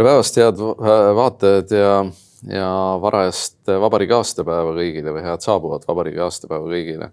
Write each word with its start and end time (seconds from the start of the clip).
tere 0.00 0.08
päevast, 0.08 0.36
head 0.40 0.60
vaatajad 1.16 1.72
ja, 1.76 1.96
ja 2.48 2.68
varajast 3.02 3.68
vabariigi 3.82 4.14
aastapäeva 4.16 4.70
kõigile 4.72 5.12
või 5.12 5.24
head 5.26 5.44
saabuvat 5.44 5.84
vabariigi 5.88 6.22
aastapäeva 6.24 6.70
kõigile. 6.70 7.10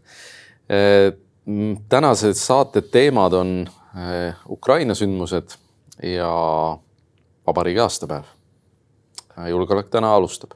tänased 1.89 2.39
saate 2.39 2.81
teemad 2.81 3.33
on 3.35 3.51
eh, 3.67 4.39
Ukraina 4.49 4.95
sündmused 4.95 5.57
ja 6.03 6.31
vabariigi 7.47 7.83
aastapäev. 7.83 8.23
julgeolek 9.49 9.91
täna 9.91 10.15
alustab 10.15 10.55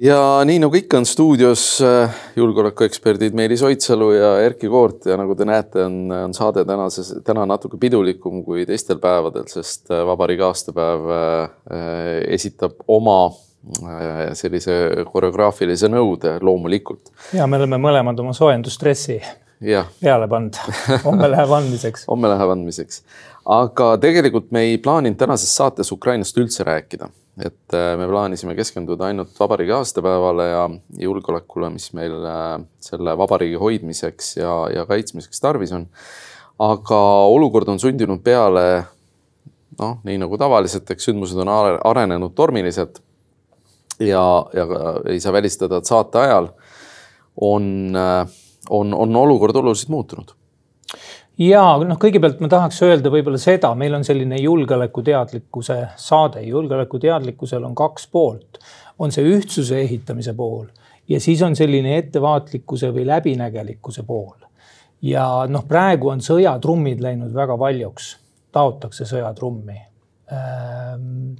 ja 0.00 0.44
nii 0.44 0.58
nagu 0.62 0.76
ikka 0.78 0.98
on 0.98 1.06
stuudios 1.06 1.80
äh, 1.82 2.14
julgeolekueksperdid 2.36 3.34
Meelis 3.34 3.62
Oidsalu 3.62 4.12
ja 4.12 4.30
Erkki 4.40 4.68
Koort 4.68 5.06
ja 5.06 5.16
nagu 5.18 5.34
te 5.34 5.46
näete, 5.48 5.84
on, 5.84 6.12
on 6.12 6.34
saade 6.34 6.64
tänases, 6.64 7.12
täna 7.24 7.46
natuke 7.46 7.80
pidulikum 7.80 8.44
kui 8.46 8.66
teistel 8.66 9.00
päevadel, 9.02 9.48
sest 9.50 9.90
äh, 9.90 10.04
vabariigi 10.06 10.46
aastapäev 10.46 11.12
äh, 11.16 11.50
esitab 12.38 12.78
oma 12.88 13.20
sellise 14.38 14.72
koreograafilise 15.10 15.90
nõude 15.90 16.36
loomulikult. 16.40 17.10
ja 17.34 17.46
me 17.50 17.58
oleme 17.58 17.76
mõlemad 17.82 18.20
oma 18.22 18.30
soojendusstressi 18.32 19.18
peale 19.98 20.28
pannud, 20.30 20.56
homme 21.02 21.26
läheb 21.26 21.52
andmiseks. 21.56 22.06
Homme 22.12 22.30
läheb 22.30 22.52
andmiseks, 22.54 23.02
aga 23.44 23.96
tegelikult 24.00 24.52
me 24.54 24.62
ei 24.68 24.78
plaaninud 24.78 25.18
tänases 25.18 25.56
saates 25.58 25.90
Ukrainast 25.92 26.38
üldse 26.38 26.64
rääkida 26.64 27.10
et 27.44 27.74
äh, 27.74 27.92
me 27.98 28.08
plaanisime 28.10 28.54
keskenduda 28.58 29.08
ainult 29.08 29.36
vabariigi 29.38 29.74
aastapäevale 29.76 30.46
ja 30.48 30.62
julgeolekule, 31.04 31.70
mis 31.70 31.92
meil 31.94 32.16
äh, 32.26 32.54
selle 32.82 33.14
vabariigi 33.18 33.58
hoidmiseks 33.60 34.36
ja, 34.40 34.54
ja 34.74 34.86
kaitsmiseks 34.86 35.40
tarvis 35.40 35.72
on. 35.76 35.86
aga 36.58 37.00
olukord 37.30 37.68
on 37.68 37.78
sundinud 37.78 38.22
peale 38.24 38.64
noh, 39.78 40.00
nii 40.04 40.18
nagu 40.18 40.38
tavaliselt, 40.38 40.90
eks 40.90 41.06
sündmused 41.10 41.38
on 41.38 41.52
arenenud 41.86 42.34
tormiliselt. 42.34 42.98
ja, 44.00 44.24
ja 44.54 44.66
ei 45.06 45.20
saa 45.20 45.32
välistada, 45.32 45.78
et 45.78 45.86
saate 45.86 46.18
ajal 46.18 46.50
on, 47.40 47.70
äh, 47.96 48.26
on, 48.70 48.94
on 48.94 49.16
olukord 49.16 49.56
oluliselt 49.56 49.94
muutunud 49.94 50.37
ja 51.38 51.62
noh, 51.84 51.98
kõigepealt 52.00 52.40
ma 52.42 52.50
tahaks 52.50 52.80
öelda 52.86 53.12
võib-olla 53.12 53.38
seda, 53.40 53.70
meil 53.78 53.94
on 53.98 54.04
selline 54.06 54.40
julgeolekuteadlikkuse 54.42 55.78
saade, 55.96 56.42
julgeolekuteadlikkusel 56.46 57.64
on 57.64 57.74
kaks 57.78 58.08
poolt. 58.12 58.58
on 58.98 59.12
see 59.14 59.22
ühtsuse 59.30 59.78
ehitamise 59.78 60.34
pool 60.34 60.66
ja 61.08 61.20
siis 61.20 61.42
on 61.42 61.56
selline 61.56 61.96
ettevaatlikkuse 61.98 62.90
või 62.94 63.06
läbinägelikkuse 63.06 64.02
pool. 64.02 64.36
ja 65.02 65.46
noh, 65.48 65.64
praegu 65.68 66.08
on 66.08 66.20
sõjatrummid 66.20 67.00
läinud 67.00 67.34
väga 67.34 67.58
paljuks, 67.58 68.16
taotakse 68.52 69.06
sõjatrummi 69.06 69.78
ähm, 70.32 71.36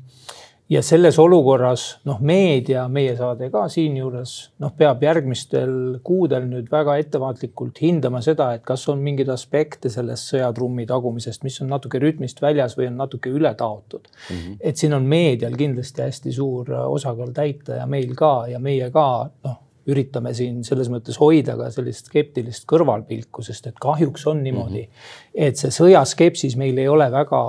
ja 0.69 0.83
selles 0.85 1.19
olukorras 1.19 1.85
noh, 2.09 2.21
meedia, 2.21 2.85
meie 2.93 3.15
saade 3.17 3.49
ka 3.53 3.65
siinjuures 3.73 4.35
noh, 4.63 4.73
peab 4.77 5.03
järgmistel 5.05 5.99
kuudel 6.05 6.49
nüüd 6.49 6.69
väga 6.73 6.99
ettevaatlikult 7.03 7.81
hindama 7.83 8.21
seda, 8.25 8.51
et 8.57 8.65
kas 8.69 8.85
on 8.93 9.01
mingeid 9.05 9.31
aspekte 9.33 9.93
sellest 9.93 10.33
sõjatrummi 10.35 10.87
tagumisest, 10.89 11.45
mis 11.47 11.61
on 11.65 11.73
natuke 11.73 12.01
rütmist 12.03 12.43
väljas 12.45 12.77
või 12.79 12.91
on 12.91 13.01
natuke 13.01 13.33
üle 13.33 13.55
taotud 13.59 14.11
mm. 14.11 14.35
-hmm. 14.35 14.59
et 14.61 14.77
siin 14.77 14.97
on 14.97 15.09
meedial 15.09 15.57
kindlasti 15.57 16.05
hästi 16.05 16.35
suur 16.37 16.75
osakaal 16.85 17.33
täita 17.33 17.81
ja 17.81 17.87
meil 17.87 18.15
ka 18.19 18.35
ja 18.53 18.61
meie 18.61 18.91
ka 18.91 19.09
noh 19.45 19.65
üritame 19.89 20.35
siin 20.37 20.61
selles 20.67 20.91
mõttes 20.93 21.17
hoida 21.21 21.55
ka 21.57 21.71
sellist 21.73 22.11
skeptilist 22.11 22.67
kõrvalpilku, 22.69 23.41
sest 23.45 23.71
et 23.71 23.79
kahjuks 23.81 24.27
on 24.29 24.43
niimoodi 24.45 24.83
mm, 24.83 24.89
-hmm. 24.91 25.45
et 25.49 25.57
see 25.57 25.73
sõjaskepsis 25.73 26.57
meil 26.61 26.79
ei 26.79 26.89
ole 26.89 27.11
väga 27.13 27.41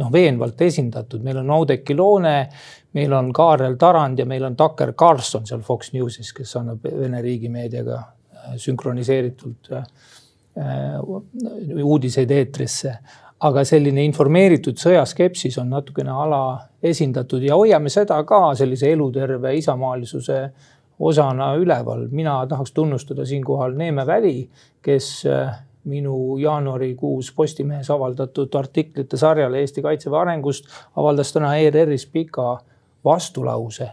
noh, 0.00 0.10
veenvalt 0.12 0.60
esindatud, 0.64 1.22
meil 1.24 1.40
on 1.42 1.50
Oudekki 1.58 1.96
Loone, 1.96 2.36
meil 2.96 3.12
on 3.16 3.30
Kaarel 3.36 3.76
Tarand 3.80 4.18
ja 4.18 4.26
meil 4.26 4.44
on 4.48 4.56
Tucker 4.56 4.94
Carlson 4.98 5.46
seal 5.46 5.62
Fox 5.66 5.92
Newsis, 5.94 6.32
kes 6.36 6.56
annab 6.60 6.84
Vene 6.84 7.22
riigimeediaga 7.24 7.98
äh, 7.98 8.54
sünkroniseeritult 8.60 9.72
äh, 9.76 9.84
uudiseid 11.84 12.30
eetrisse. 12.30 12.98
aga 13.40 13.62
selline 13.64 14.02
informeeritud 14.04 14.76
sõjaskepsis 14.76 15.54
on 15.62 15.70
natukene 15.72 16.12
alaesindatud 16.12 17.40
ja 17.40 17.56
hoiame 17.56 17.88
seda 17.88 18.18
ka 18.28 18.50
sellise 18.58 18.90
eluterve 18.92 19.54
isamaalisuse 19.56 20.40
osana 21.00 21.54
üleval. 21.56 22.08
mina 22.10 22.46
tahaks 22.46 22.72
tunnustada 22.72 23.24
siinkohal 23.24 23.76
Neeme 23.76 24.06
Väli, 24.06 24.50
kes 24.82 25.26
äh, 25.26 25.54
minu 25.84 26.38
jaanuarikuus 26.38 27.32
Postimehes 27.36 27.90
avaldatud 27.90 28.54
artiklite 28.54 29.16
sarjale 29.16 29.60
Eesti 29.60 29.82
kaitseväe 29.82 30.20
arengust 30.20 30.64
avaldas 30.96 31.32
täna 31.32 31.56
ERR-is 31.56 32.06
pika 32.06 32.58
vastulause. 33.04 33.90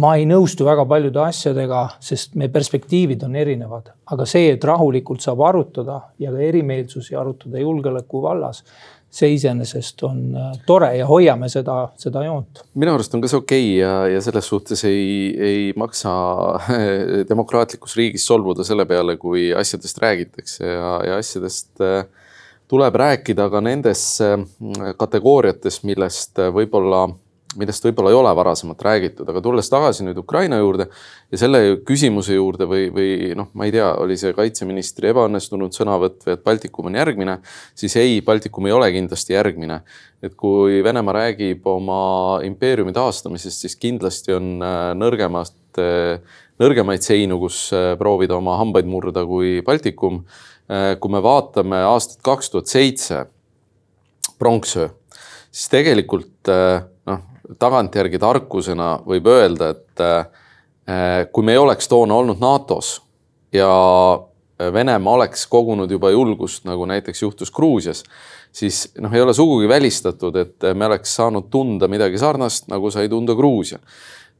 Ma 0.00 0.14
ei 0.18 0.26
nõustu 0.28 0.64
väga 0.66 0.86
paljude 0.88 1.20
asjadega, 1.22 1.82
sest 2.02 2.36
meie 2.38 2.52
perspektiivid 2.52 3.24
on 3.26 3.36
erinevad, 3.40 3.90
aga 4.14 4.26
see, 4.28 4.54
et 4.54 4.64
rahulikult 4.64 5.22
saab 5.24 5.42
arutada 5.48 6.00
ja 6.22 6.32
ka 6.32 6.40
erimeelsusi 6.46 7.18
arutada 7.18 7.60
julgeoleku 7.60 8.22
vallas, 8.24 8.62
see 9.10 9.32
iseenesest 9.34 10.04
on 10.06 10.20
äh, 10.38 10.50
tore 10.66 10.92
ja 10.94 11.06
hoiame 11.08 11.48
seda, 11.50 11.88
seda 11.98 12.22
joont. 12.24 12.62
minu 12.78 12.94
arust 12.94 13.14
on 13.16 13.24
ka 13.24 13.30
see 13.30 13.40
okei 13.40 13.64
okay 13.64 13.80
ja, 13.80 13.94
ja 14.14 14.20
selles 14.22 14.46
suhtes 14.52 14.84
ei, 14.86 15.08
ei 15.34 15.64
maksa 15.76 16.12
demokraatlikus 17.32 17.96
riigis 17.98 18.26
solvuda 18.30 18.66
selle 18.66 18.86
peale, 18.86 19.16
kui 19.18 19.48
asjadest 19.50 19.98
räägitakse 20.02 20.62
ja, 20.66 20.92
ja 21.08 21.18
asjadest 21.18 21.82
äh, 21.82 22.04
tuleb 22.70 23.00
rääkida 23.02 23.48
ka 23.50 23.64
nendes 23.66 24.04
äh, 24.22 24.38
kategooriates, 25.00 25.82
millest 25.90 26.38
võib-olla 26.54 27.08
millest 27.58 27.82
võib-olla 27.82 28.12
ei 28.12 28.16
ole 28.18 28.30
varasemalt 28.38 28.82
räägitud, 28.84 29.28
aga 29.30 29.40
tulles 29.42 29.66
tagasi 29.70 30.04
nüüd 30.06 30.18
Ukraina 30.22 30.60
juurde 30.60 30.86
ja 31.32 31.38
selle 31.40 31.80
küsimuse 31.86 32.36
juurde 32.36 32.66
või, 32.70 32.84
või 32.94 33.32
noh, 33.38 33.48
ma 33.58 33.66
ei 33.66 33.74
tea, 33.74 33.88
oli 33.98 34.14
see 34.20 34.30
kaitseministri 34.36 35.10
ebaõnnestunud 35.10 35.74
sõnavõtt 35.74 36.22
või 36.26 36.36
et 36.36 36.44
Baltikum 36.46 36.90
on 36.90 36.98
järgmine, 37.00 37.40
siis 37.78 37.96
ei, 37.98 38.20
Baltikum 38.26 38.68
ei 38.70 38.76
ole 38.76 38.92
kindlasti 38.94 39.34
järgmine. 39.34 39.80
et 40.22 40.34
kui 40.36 40.82
Venemaa 40.84 41.14
räägib 41.16 41.66
oma 41.66 42.40
impeeriumi 42.44 42.92
taastamisest, 42.92 43.64
siis 43.64 43.76
kindlasti 43.80 44.34
on 44.36 44.62
äh, 44.62 44.92
nõrgemast, 44.94 45.56
äh, 45.80 46.20
nõrgemaid 46.60 47.02
seinu, 47.02 47.40
kus 47.40 47.70
äh, 47.72 47.96
proovida 47.98 48.36
oma 48.36 48.58
hambaid 48.60 48.86
murda 48.86 49.24
kui 49.26 49.60
Baltikum. 49.62 50.24
kui 50.70 51.10
me 51.10 51.18
vaatame 51.18 51.80
aastat 51.82 52.20
kaks 52.22 52.52
tuhat 52.52 52.70
seitse, 52.70 53.24
pronksöö, 54.38 54.86
siis 55.50 55.66
tegelikult 55.72 56.46
noh 56.46 56.89
tagantjärgi 57.58 58.18
tarkusena 58.18 58.98
võib 59.06 59.26
öelda, 59.30 59.70
et 59.74 60.02
äh, 60.04 61.28
kui 61.32 61.44
me 61.46 61.54
ei 61.54 61.58
oleks 61.58 61.88
toona 61.88 62.14
olnud 62.14 62.40
NATO-s 62.42 63.00
ja 63.52 63.70
Venemaa 64.72 65.14
oleks 65.14 65.46
kogunud 65.48 65.90
juba 65.90 66.10
julgust, 66.10 66.66
nagu 66.68 66.84
näiteks 66.84 67.22
juhtus 67.22 67.50
Gruusias, 67.50 68.02
siis 68.52 68.90
noh, 69.00 69.12
ei 69.14 69.22
ole 69.24 69.32
sugugi 69.34 69.68
välistatud, 69.68 70.36
et 70.36 70.66
me 70.74 70.86
oleks 70.86 71.14
saanud 71.16 71.48
tunda 71.50 71.88
midagi 71.88 72.18
sarnast, 72.20 72.68
nagu 72.68 72.90
sai 72.90 73.08
tunda 73.08 73.34
Gruusia. 73.34 73.78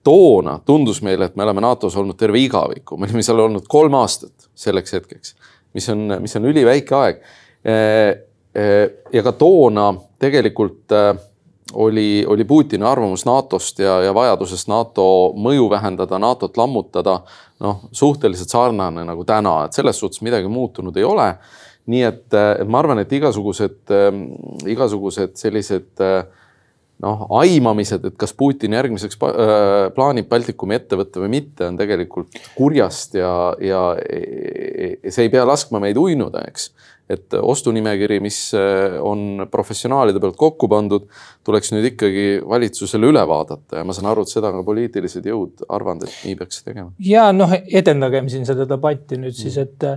toona 0.05 0.59
tundus 0.65 1.03
meile, 1.03 1.25
et 1.25 1.37
me 1.37 1.45
oleme 1.45 1.61
NATO-s 1.61 1.97
olnud 1.97 2.17
terve 2.17 2.39
igaviku, 2.41 2.97
me 2.97 3.05
olime 3.09 3.23
seal 3.23 3.41
olnud 3.41 3.67
kolm 3.69 3.95
aastat 3.95 4.49
selleks 4.57 4.93
hetkeks, 4.93 5.35
mis 5.75 5.89
on, 5.89 6.17
mis 6.21 6.37
on 6.37 6.45
üliväike 6.49 6.95
aeg. 6.97 7.25
Äh, 7.65 8.21
äh, 8.57 8.87
ja 9.13 9.23
ka 9.23 9.33
toona 9.33 9.95
tegelikult 10.19 10.93
oli, 11.73 12.25
oli 12.27 12.45
Putini 12.45 12.85
arvamus 12.85 13.25
NATO-st 13.27 13.79
ja, 13.85 14.01
ja 14.05 14.15
vajadusest 14.15 14.69
NATO 14.69 15.05
mõju 15.37 15.69
vähendada, 15.71 16.19
NATO-t 16.19 16.59
lammutada, 16.59 17.21
noh, 17.61 17.85
suhteliselt 17.93 18.53
sarnane 18.53 19.05
nagu 19.07 19.25
täna, 19.29 19.65
et 19.67 19.77
selles 19.77 20.01
suhtes 20.01 20.23
midagi 20.27 20.51
muutunud 20.51 20.97
ei 20.97 21.05
ole. 21.05 21.35
nii 21.91 22.03
et, 22.07 22.27
et 22.35 22.69
ma 22.71 22.79
arvan, 22.79 23.01
et 23.03 23.13
igasugused, 23.13 23.91
igasugused 24.69 25.33
sellised 25.35 26.03
noh, 27.03 27.25
aimamised, 27.41 28.05
et 28.05 28.17
kas 28.21 28.35
Putin 28.37 28.77
järgmiseks 28.77 29.19
plaanib 29.97 30.29
Baltikumi 30.31 30.77
ette 30.77 30.99
võtta 31.01 31.23
või 31.23 31.33
mitte, 31.33 31.67
on 31.67 31.79
tegelikult 31.81 32.37
kurjast 32.55 33.17
ja, 33.19 33.33
ja 33.65 33.83
see 33.97 35.27
ei 35.27 35.33
pea 35.33 35.47
laskma 35.49 35.81
meid 35.83 35.99
uinuda, 35.99 36.45
eks 36.51 36.71
et 37.11 37.37
ostunimekiri, 37.37 38.21
mis 38.23 38.39
eh, 38.59 38.97
on 39.03 39.47
professionaalide 39.51 40.23
pealt 40.23 40.39
kokku 40.41 40.69
pandud, 40.71 41.09
tuleks 41.47 41.75
nüüd 41.75 41.91
ikkagi 41.93 42.27
valitsusele 42.47 43.11
üle 43.11 43.27
vaadata 43.29 43.81
ja 43.81 43.87
ma 43.87 43.97
saan 43.97 44.11
aru, 44.13 44.25
et 44.27 44.33
seda 44.33 44.53
ka 44.55 44.65
poliitilised 44.67 45.27
jõud 45.27 45.67
arvanud, 45.69 46.07
et 46.07 46.25
nii 46.29 46.39
peaks 46.41 46.65
tegema. 46.67 46.91
ja 47.05 47.31
noh, 47.37 47.55
edendagem 47.67 48.31
siin 48.33 48.47
seda 48.49 48.69
debatti 48.69 49.21
nüüd 49.21 49.37
siis, 49.37 49.59
et 49.61 49.89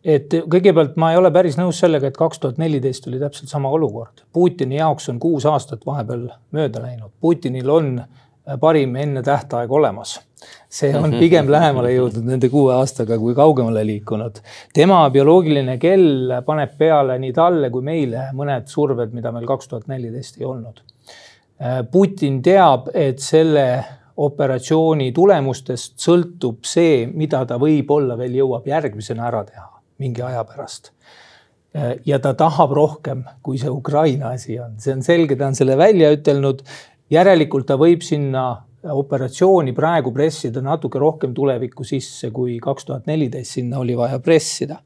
et 0.00 0.32
kõigepealt 0.32 0.94
ma 1.00 1.10
ei 1.12 1.18
ole 1.20 1.28
päris 1.32 1.58
nõus 1.60 1.80
sellega, 1.82 2.08
et 2.08 2.16
kaks 2.16 2.40
tuhat 2.40 2.60
neliteist 2.60 3.06
oli 3.10 3.20
täpselt 3.20 3.52
sama 3.52 3.68
olukord. 3.68 4.24
Putini 4.32 4.78
jaoks 4.78 5.10
on 5.12 5.18
kuus 5.20 5.44
aastat 5.48 5.84
vahepeal 5.86 6.26
mööda 6.56 6.80
läinud. 6.80 7.12
Putinil 7.20 7.68
on 7.68 7.90
parim 8.60 8.96
enne 8.96 9.22
tähtaeg 9.22 9.72
olemas 9.72 10.18
see 10.68 10.92
on 10.96 11.14
pigem 11.22 11.50
lähemale 11.52 11.92
jõudnud 11.94 12.26
nende 12.30 12.50
kuue 12.52 12.74
aastaga 12.74 13.18
kui 13.18 13.34
kaugemale 13.34 13.84
liikunud. 13.86 14.40
tema 14.74 15.02
bioloogiline 15.10 15.76
kell 15.82 16.36
paneb 16.46 16.76
peale 16.78 17.18
nii 17.22 17.32
talle 17.36 17.70
kui 17.70 17.84
meile 17.84 18.30
mõned 18.36 18.68
surved, 18.70 19.14
mida 19.16 19.32
meil 19.32 19.46
kaks 19.48 19.68
tuhat 19.68 19.88
neliteist 19.90 20.40
ei 20.40 20.48
olnud. 20.48 20.80
Putin 21.92 22.38
teab, 22.42 22.86
et 22.96 23.20
selle 23.20 23.66
operatsiooni 24.20 25.10
tulemustest 25.16 25.98
sõltub 26.00 26.64
see, 26.68 27.04
mida 27.06 27.42
ta 27.48 27.58
võib-olla 27.60 28.16
veel 28.20 28.38
jõuab 28.40 28.66
järgmisena 28.68 29.26
ära 29.28 29.44
teha 29.48 29.68
mingi 30.00 30.24
aja 30.24 30.44
pärast. 30.48 30.92
ja 32.04 32.18
ta 32.18 32.32
tahab 32.34 32.72
rohkem, 32.74 33.20
kui 33.46 33.58
see 33.60 33.70
Ukraina 33.70 34.32
asi 34.34 34.56
on, 34.58 34.72
see 34.82 34.90
on 34.96 35.04
selge, 35.06 35.36
ta 35.38 35.46
on 35.46 35.54
selle 35.54 35.76
välja 35.78 36.08
ütelnud. 36.16 36.64
Järelikult 37.10 37.66
ta 37.66 37.76
võib 37.80 38.04
sinna 38.06 38.44
operatsiooni 38.80 39.74
praegu 39.76 40.12
pressida 40.12 40.62
natuke 40.64 40.98
rohkem 40.98 41.34
tulevikku 41.36 41.84
sisse, 41.84 42.30
kui 42.32 42.56
kaks 42.62 42.88
tuhat 42.88 43.10
neliteist 43.10 43.58
sinna 43.58 43.78
oli 43.78 43.96
vaja 43.96 44.18
pressida. 44.24 44.80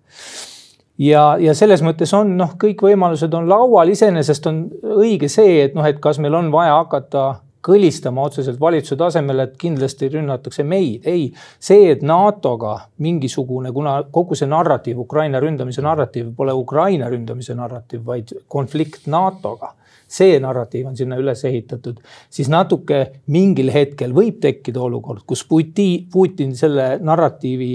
ja, 0.99 1.37
ja 1.41 1.55
selles 1.55 1.83
mõttes 1.83 2.15
on 2.17 2.37
noh, 2.37 2.57
kõik 2.61 2.83
võimalused 2.83 3.35
on 3.35 3.49
laual, 3.49 3.95
iseenesest 3.95 4.47
on 4.51 4.67
õige 4.99 5.29
see, 5.29 5.63
et 5.65 5.75
noh, 5.75 5.87
et 5.87 6.01
kas 6.03 6.19
meil 6.19 6.35
on 6.35 6.51
vaja 6.53 6.75
hakata 6.81 7.25
kõlistama 7.65 8.27
otseselt 8.29 8.59
valitsuse 8.61 8.99
tasemel, 9.01 9.41
et 9.41 9.55
kindlasti 9.57 10.11
rünnatakse 10.13 10.67
meid. 10.69 11.07
ei, 11.09 11.31
see, 11.59 11.87
et 11.93 12.03
NATO-ga 12.03 12.75
mingisugune, 12.99 13.73
kuna 13.73 14.03
kogu 14.13 14.37
see 14.37 14.51
narratiiv, 14.51 14.99
Ukraina 15.07 15.41
ründamise 15.41 15.83
narratiiv 15.83 16.35
pole 16.37 16.53
Ukraina 16.53 17.09
ründamise 17.09 17.57
narratiiv, 17.57 18.05
vaid 18.05 18.35
konflikt 18.49 19.07
NATO-ga 19.07 19.73
see 20.09 20.39
narratiiv 20.41 20.89
on 20.91 20.97
sinna 20.97 21.19
üles 21.21 21.45
ehitatud, 21.45 22.01
siis 22.31 22.49
natuke 22.53 23.05
mingil 23.27 23.73
hetkel 23.75 24.15
võib 24.17 24.41
tekkida 24.43 24.83
olukord, 24.83 25.25
kus 25.27 25.45
Putin, 25.49 26.07
Putin 26.13 26.55
selle 26.57 26.99
narratiivi 27.03 27.73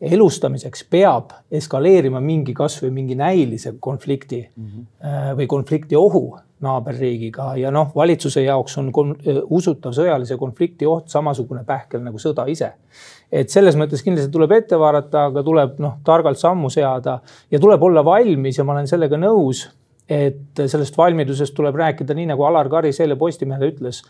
elustamiseks 0.00 0.84
peab 0.92 1.32
eskaleerima 1.50 2.20
mingi 2.20 2.52
kasvõi 2.56 2.90
mingi 2.92 3.14
näilise 3.16 3.74
konflikti 3.80 4.42
mm 4.48 4.66
-hmm. 4.66 5.36
või 5.38 5.46
konflikti 5.46 5.96
ohu 5.96 6.36
naaberriigiga 6.60 7.50
ja 7.60 7.70
noh, 7.70 7.90
valitsuse 7.96 8.42
jaoks 8.42 8.78
on 8.80 8.88
äh, 8.88 9.40
usutav 9.50 9.92
sõjalise 9.96 10.38
konflikti 10.40 10.86
oht 10.88 11.10
samasugune 11.12 11.64
pähkel 11.64 12.00
nagu 12.04 12.18
sõda 12.18 12.46
ise. 12.48 12.72
et 13.32 13.50
selles 13.50 13.76
mõttes 13.76 14.04
kindlasti 14.04 14.30
tuleb 14.32 14.52
ette 14.52 14.78
vaadata, 14.78 15.26
aga 15.30 15.42
tuleb 15.42 15.80
noh, 15.82 15.98
targalt 16.04 16.38
sammu 16.38 16.70
seada 16.70 17.18
ja 17.50 17.60
tuleb 17.60 17.82
olla 17.82 18.04
valmis 18.04 18.58
ja 18.58 18.64
ma 18.64 18.72
olen 18.72 18.86
sellega 18.88 19.16
nõus 19.16 19.66
et 20.08 20.66
sellest 20.66 20.96
valmidusest 20.98 21.54
tuleb 21.54 21.74
rääkida 21.74 22.14
nii 22.14 22.30
nagu 22.30 22.44
Alar 22.46 22.68
Karis 22.70 23.00
eile 23.02 23.16
Postimehele 23.18 23.72
ütles, 23.72 24.02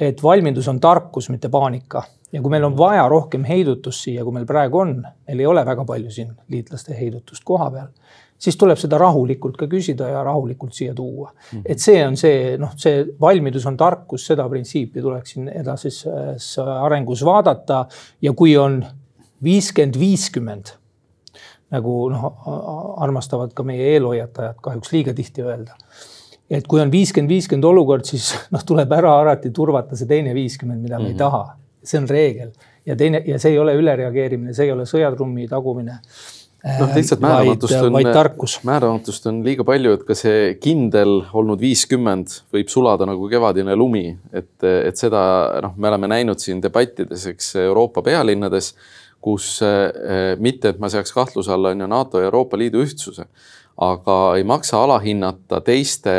et 0.00 0.22
valmidus 0.22 0.68
on 0.68 0.80
tarkus, 0.80 1.28
mitte 1.30 1.48
paanika. 1.48 2.02
ja 2.32 2.40
kui 2.42 2.50
meil 2.50 2.64
on 2.66 2.74
vaja 2.74 3.04
rohkem 3.08 3.44
heidutust 3.46 4.08
siia, 4.08 4.24
kui 4.24 4.34
meil 4.34 4.46
praegu 4.46 4.80
on, 4.80 4.96
meil 5.28 5.40
ei 5.40 5.46
ole 5.46 5.62
väga 5.66 5.84
palju 5.86 6.10
siin 6.10 6.32
liitlaste 6.50 6.96
heidutust 6.98 7.44
koha 7.46 7.68
peal, 7.70 7.92
siis 8.38 8.56
tuleb 8.58 8.78
seda 8.80 8.98
rahulikult 8.98 9.56
ka 9.56 9.68
küsida 9.70 10.08
ja 10.10 10.22
rahulikult 10.26 10.74
siia 10.74 10.94
tuua 10.94 11.30
mm. 11.30 11.58
-hmm. 11.58 11.62
et 11.66 11.78
see 11.78 12.06
on 12.06 12.16
see, 12.16 12.56
noh, 12.58 12.72
see 12.76 13.04
valmidus 13.20 13.66
on 13.66 13.76
tarkus, 13.76 14.26
seda 14.26 14.48
printsiipi 14.48 15.02
tuleks 15.02 15.30
siin 15.36 15.48
edasises 15.48 16.56
arengus 16.80 17.24
vaadata 17.24 17.84
ja 18.22 18.32
kui 18.32 18.56
on 18.56 18.84
viiskümmend, 19.44 19.98
viiskümmend 19.98 20.74
nagu 21.72 21.94
noh, 22.12 22.26
armastavad 23.02 23.54
ka 23.56 23.64
meie 23.66 23.94
eelhoiatajad 23.94 24.60
kahjuks 24.62 24.92
liiga 24.92 25.14
tihti 25.14 25.42
öelda. 25.42 25.76
et 26.50 26.66
kui 26.68 26.80
on 26.80 26.92
viiskümmend, 26.92 27.30
viiskümmend 27.30 27.64
olukord, 27.64 28.04
siis 28.04 28.34
noh, 28.52 28.62
tuleb 28.66 28.92
ära 28.92 29.16
alati 29.22 29.50
turvata 29.50 29.96
see 29.96 30.06
teine 30.06 30.34
viiskümmend, 30.34 30.82
mida 30.82 30.98
me 30.98 31.04
mm 31.04 31.04
-hmm. 31.04 31.08
ei 31.08 31.14
mhm. 31.14 31.18
taha. 31.18 31.56
see 31.84 32.00
on 32.00 32.08
reegel 32.08 32.52
ja 32.86 32.96
teine 32.96 33.22
ja 33.26 33.38
see 33.38 33.52
ei 33.52 33.58
ole 33.58 33.74
ülereageerimine, 33.74 34.54
see 34.54 34.64
ei 34.64 34.72
ole 34.72 34.84
sõjatrummi 34.88 35.48
tagumine 35.48 36.00
noh, 36.64 36.94
lihtsalt 36.96 37.20
määramatust 37.20 37.74
on, 37.74 37.96
määramatust 38.64 39.26
on 39.28 39.40
liiga 39.44 39.64
palju, 39.68 39.94
et 39.98 40.04
ka 40.08 40.16
see 40.16 40.54
kindel 40.62 41.18
olnud 41.36 41.60
viiskümmend 41.60 42.38
võib 42.54 42.72
sulada 42.72 43.08
nagu 43.08 43.28
kevadine 43.30 43.76
lumi, 43.76 44.06
et, 44.32 44.52
et 44.64 45.00
seda 45.00 45.24
noh, 45.64 45.74
me 45.76 45.92
oleme 45.92 46.10
näinud 46.14 46.40
siin 46.40 46.62
debattides, 46.64 47.26
eks 47.34 47.54
Euroopa 47.66 48.02
pealinnades 48.06 48.72
kus 49.24 49.58
eh, 49.64 50.34
mitte, 50.42 50.74
et 50.74 50.80
ma 50.82 50.90
seaks 50.92 51.14
kahtluse 51.16 51.52
alla 51.54 51.72
on 51.72 51.80
ju 51.80 51.88
NATO 51.88 52.20
ja 52.20 52.28
Euroopa 52.28 52.58
Liidu 52.60 52.82
ühtsuse, 52.84 53.24
aga 53.80 54.18
ei 54.36 54.44
maksa 54.44 54.82
alahinnata 54.84 55.62
teiste 55.64 56.16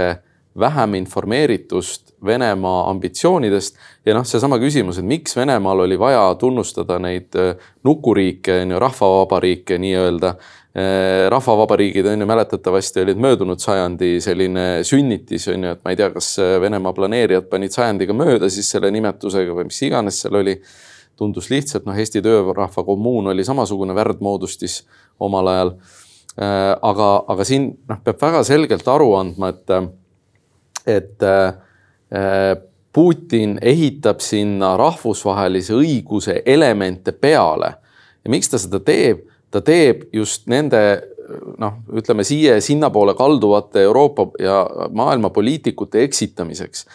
vähem 0.59 1.01
informeeritust 1.01 2.15
Venemaa 2.25 2.87
ambitsioonidest 2.89 3.75
ja 4.07 4.15
noh, 4.17 4.23
seesama 4.25 4.57
küsimus, 4.57 4.97
et 4.97 5.05
miks 5.05 5.35
Venemaal 5.37 5.83
oli 5.83 5.99
vaja 5.99 6.23
tunnustada 6.41 6.97
neid 7.03 7.37
eh, 7.37 7.53
nukuriike, 7.85 8.63
on 8.63 8.73
ju, 8.73 8.79
rahvavabariike 8.81 9.77
nii-öelda. 9.83 10.33
Eh, 10.75 11.27
rahvavabariigid 11.31 12.09
on 12.09 12.25
ju 12.25 12.27
mäletatavasti 12.27 13.03
olid 13.05 13.21
möödunud 13.21 13.61
sajandi 13.61 14.15
selline 14.23 14.65
sünnitis 14.87 15.45
on 15.53 15.69
ju, 15.69 15.75
et 15.77 15.85
ma 15.85 15.93
ei 15.93 16.01
tea, 16.01 16.09
kas 16.15 16.33
Venemaa 16.65 16.95
planeerijad 16.97 17.45
panid 17.51 17.75
sajandiga 17.75 18.17
mööda 18.17 18.49
siis 18.49 18.73
selle 18.73 18.89
nimetusega 18.95 19.53
või 19.55 19.69
mis 19.69 19.83
iganes 19.85 20.23
seal 20.25 20.41
oli 20.41 20.57
tundus 21.17 21.49
lihtsalt, 21.49 21.85
noh, 21.85 21.97
Eesti 21.97 22.21
töörahva 22.21 22.83
kommuun 22.83 23.27
oli 23.31 23.43
samasugune 23.43 23.95
värdmoodustis 23.95 24.83
omal 25.19 25.47
ajal. 25.47 25.73
Äh, 26.35 26.71
aga, 26.81 27.09
aga 27.27 27.47
siin 27.47 27.69
noh, 27.87 28.01
peab 28.03 28.21
väga 28.21 28.43
selgelt 28.43 28.87
aru 28.91 29.13
andma, 29.19 29.53
et, 29.53 29.75
et 30.97 31.23
äh, 31.23 32.57
Putin 32.95 33.57
ehitab 33.61 34.21
sinna 34.23 34.75
rahvusvahelise 34.79 35.75
õiguse 35.75 36.41
elemente 36.45 37.11
peale. 37.11 37.73
ja 38.23 38.31
miks 38.31 38.49
ta 38.49 38.59
seda 38.59 38.79
teeb? 38.79 39.25
ta 39.51 39.61
teeb 39.63 40.09
just 40.13 40.47
nende 40.51 40.79
noh, 41.59 41.79
ütleme 41.95 42.23
siia 42.27 42.57
ja 42.57 42.63
sinnapoole 42.63 43.15
kalduvate 43.15 43.83
Euroopa 43.87 44.27
ja 44.39 44.61
maailma 44.91 45.29
poliitikute 45.29 46.03
eksitamiseks. 46.03 46.85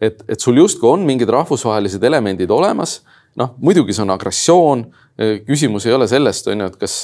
et, 0.00 0.24
et 0.28 0.40
sul 0.40 0.56
justkui 0.56 0.90
on 0.90 1.04
mingid 1.06 1.28
rahvusvahelised 1.28 2.04
elemendid 2.04 2.50
olemas 2.50 3.00
noh, 3.36 3.54
muidugi 3.60 3.94
see 3.94 4.04
on 4.06 4.16
agressioon. 4.16 4.84
küsimus 5.46 5.84
ei 5.84 5.92
ole 5.92 6.06
sellest, 6.08 6.46
on 6.48 6.62
ju, 6.62 6.66
et 6.70 6.76
kas, 6.80 6.94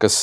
kas 0.00 0.14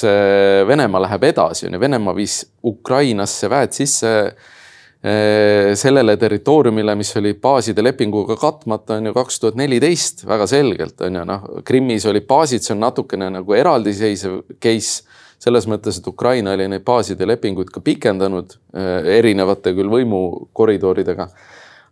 Venemaa 0.68 1.04
läheb 1.04 1.28
edasi, 1.30 1.68
on 1.68 1.76
ju, 1.78 1.80
Venemaa 1.80 2.16
viis 2.18 2.40
Ukrainasse 2.66 3.50
väed 3.52 3.76
sisse 3.78 4.14
eh, 4.26 5.76
sellele 5.78 6.18
territooriumile, 6.18 6.96
mis 6.98 7.14
oli 7.22 7.36
baaside 7.38 7.86
lepinguga 7.86 8.40
katmata, 8.42 8.98
on 8.98 9.12
ju, 9.12 9.14
kaks 9.14 9.40
tuhat 9.44 9.60
neliteist 9.62 10.26
väga 10.26 10.50
selgelt 10.50 11.06
on 11.06 11.22
ju, 11.22 11.28
noh, 11.30 11.46
Krimmis 11.68 12.10
olid 12.10 12.26
baasid, 12.26 12.66
see 12.66 12.74
on 12.74 12.82
natukene 12.88 13.30
nagu 13.38 13.54
eraldiseisev 13.54 14.42
case 14.58 15.06
selles 15.38 15.68
mõttes, 15.70 16.00
et 16.00 16.08
Ukraina 16.10 16.56
oli 16.58 16.66
neid 16.72 16.86
baaside 16.86 17.28
lepinguid 17.30 17.70
ka 17.70 17.84
pikendanud 17.86 18.58
eh, 18.74 19.18
erinevate 19.20 19.76
küll 19.78 19.94
võimukoridoridega. 19.94 21.30